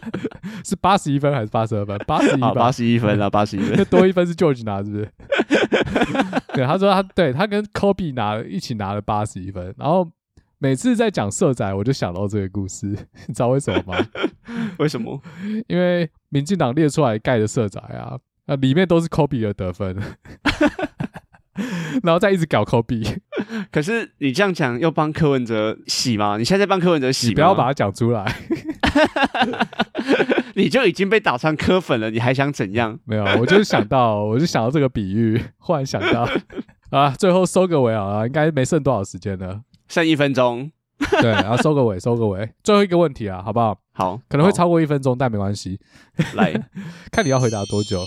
[0.62, 1.98] 是八十一分还是八十二分？
[2.06, 5.10] 八十一，八十一分啊， 八十一分，多一分是 George 拿，是不是？
[6.52, 10.06] 对，他说他对他跟 Kobe 拿了一起拿了八十一分，然后
[10.58, 12.86] 每次在讲社宅，我就想到这个故事，
[13.26, 14.06] 你知道为什么吗？
[14.78, 15.18] 为什么？
[15.68, 19.96] 因为民进党列出来盖的社宅啊，那里面都是 Kobe 的得分。”
[22.02, 23.02] 然后再一直搞抠币，
[23.72, 26.36] 可是你这样讲又帮柯文哲洗吗？
[26.36, 28.36] 你现在在帮柯文哲洗不要把它讲出来，
[30.54, 32.98] 你就已经被打成柯粉了，你还想怎样？
[33.04, 36.28] 没有，我就是想到，我就想到这个比喻，忽然想到
[36.90, 40.70] 啊，最后收个尾啊，应该没剩多少时间了，剩一分钟，
[41.20, 43.78] 对，然后收个尾，收个尾，最后一个问题啊，好不好？
[43.92, 45.78] 好，可能会超过一分钟，但没关系，
[46.34, 46.52] 来
[47.12, 48.02] 看你要回答多久，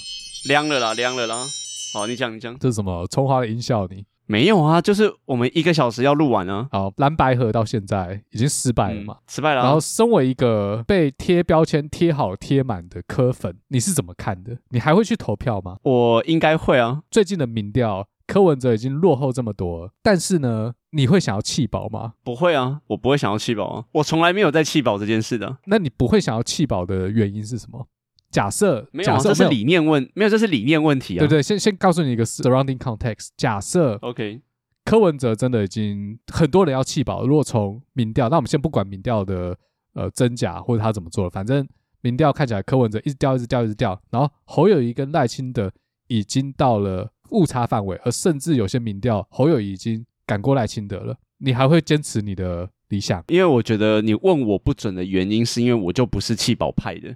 [0.48, 1.46] 凉了啦，凉了啦。
[1.94, 3.06] 好，你讲你讲，这是什么？
[3.08, 4.04] 葱花的音效你？
[4.26, 4.82] 你没有啊？
[4.82, 6.68] 就是我们一个小时要录完啊。
[6.72, 9.16] 好，蓝白盒到现在已经失败了嘛？
[9.20, 9.64] 嗯、失败了、啊。
[9.66, 14.58] 然后，身为一个被贴标签贴好贴满的柯粉，你是怎么看的？
[14.70, 15.78] 你还会去投票吗？
[15.84, 17.02] 我应该会啊。
[17.12, 22.14] 最近的民调，柯文哲已经落后这么多，但是呢，你会想要弃保吗？
[22.24, 23.86] 不会啊，我不会想要弃保啊。
[23.94, 25.58] 我从来没有在弃保这件事的。
[25.66, 27.88] 那你不会想要弃保的原因是什么？
[28.34, 31.20] 假设没有，这是理念问，没有，这是理念问题啊。
[31.20, 33.30] 对对，先先告诉你一个 surrounding context。
[33.38, 34.42] 假设，OK，
[34.84, 37.28] 柯文哲真的已经很多人要弃保。
[37.28, 39.56] 如果从民调，那我们先不管民调的
[39.94, 41.66] 呃真假或者他怎么做了，反正
[42.02, 44.02] 民调看起来柯文哲一直掉，一直掉，一直掉。
[44.10, 45.72] 然后侯友谊跟赖清德
[46.08, 51.16] 已经到了误差范围，而甚至有些民调侯友谊已经赶过赖清德了。
[51.38, 53.24] 你还会坚持你的理想？
[53.28, 57.16] 因为我觉得你问我不准的原因，是因为我就不是弃保派的。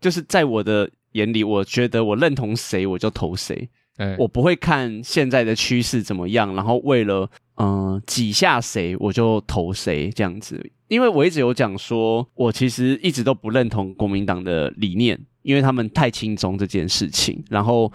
[0.00, 3.68] 就是在我的眼里，我觉得我认同谁我就投谁，
[3.98, 10.70] 欸、我不会看现在的趋势怎么样，然后为了嗯挤下谁我就投谁这样子。
[10.88, 17.92] 因为我一直有讲说，我其实一直都不认同国民党的理念，因为他们太轻松这件事情，然后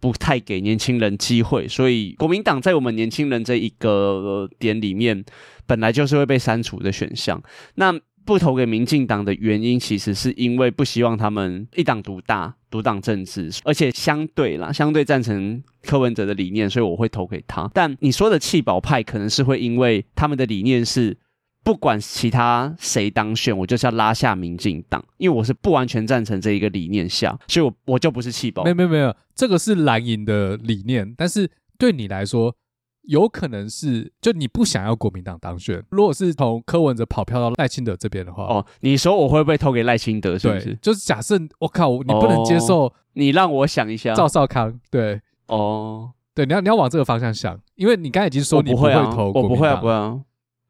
[0.00, 5.24] 不太给年轻人机会，所以国民党在我们年轻人这一个点里面，
[5.66, 7.40] 本来就是会被删除的选项。
[7.76, 7.92] 那
[8.24, 17.70] 不投给民进党的原因，其实是因为不希望他们一党独大、独党政治，而且相对啦，相对赞成柯文哲的理念，所以我会投给他。
[17.74, 21.16] 但你说的弃保派，可能是会因为他们的理念是，
[21.64, 28.62] 不管其他谁当选，我就是要拉下民进党，因为我是不完全赞成这一个理念下，所以我我就不是弃保。
[28.64, 32.54] 没有没有没有，这个是蓝营的理念，但是对你来说。
[33.02, 35.82] 有可能是，就你不想要国民党当选。
[35.90, 40.38] 如果是从柯文哲跑票到赖清德这边的话，哦，你说我会不会投给赖清德？
[40.38, 40.74] 是不是？
[40.82, 50.20] 就是假设我靠，你不能接受，哦，你让我想一下，赵少康，对，哦，对，你要你要往这个方向想，因为你刚才已经说你不会投我不会啊，我不会啊。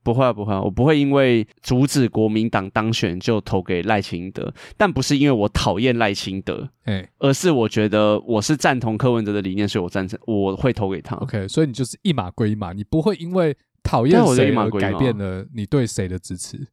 [0.03, 11.15] 不会啊，不会啊，我不会因为阻止国民党当选就投给赖清德，但不是因为我讨厌赖清德，哎，而是我觉得我是赞同柯文哲的理念，所以我赞成，我会投给他。
[11.17, 16.67] OK，所以你就是一码归一码，你不会因为讨厌谁而改变了你对谁的支持。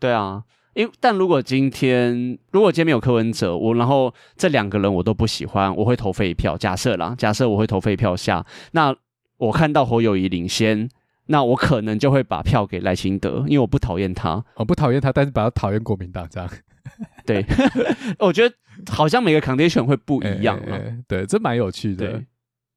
[0.00, 0.42] 对啊，
[0.74, 6.56] 因但如果今天如果今天没有柯文哲，我然后这两个人我都不喜欢，我会投废票。
[6.56, 8.92] 假设啦，假设我会投废票下，那
[9.36, 10.88] 我看到侯友谊领先。
[11.30, 16.50] 那我可能就会把票给赖清德，因为我不讨厌他，我不讨厌他，但是把他讨厌国民党这样。
[17.24, 17.46] 对，
[18.18, 18.52] 我觉得
[18.90, 20.70] 好像每个 condition 会不一样啊。
[20.70, 22.20] 欸欸欸对，这蛮有趣的。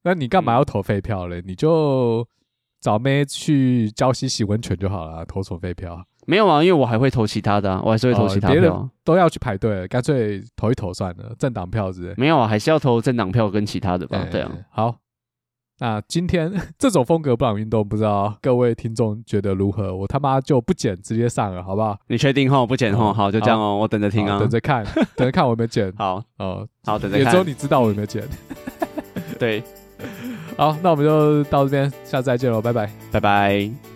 [0.04, 1.40] 那你干嘛要投废票嘞？
[1.40, 2.28] 嗯、你就
[2.80, 6.06] 找妹去礁溪洗温泉就好了，投什么废票？
[6.28, 8.90] 没有啊，因为我还会投其他的、啊，我还是会投其他票、啊。
[9.04, 12.14] 都要去排队，干脆投一投算了，政党票之类。
[12.18, 14.20] 没有啊，还是要投政党票跟其他的吧。
[14.20, 14.96] 欸、对啊，好。
[15.80, 19.94] 那今天 这种风格布朗运动，不知道各位听众觉得如何？
[19.94, 21.98] 我他妈就不剪，直接上了，好不好？
[22.08, 22.66] 你确定吼？
[22.66, 23.12] 不剪吼？
[23.12, 23.78] 好，就这样哦。
[23.78, 24.86] 我等着听啊，等着看，
[25.18, 25.92] 等着看我有没有剪。
[25.98, 27.26] 好哦，好，等着看。
[27.26, 28.24] 也只有你知道我有没有剪。
[29.40, 29.62] 对，
[30.56, 33.93] 好，那我们就到这边，下次再见喽，拜拜，拜拜。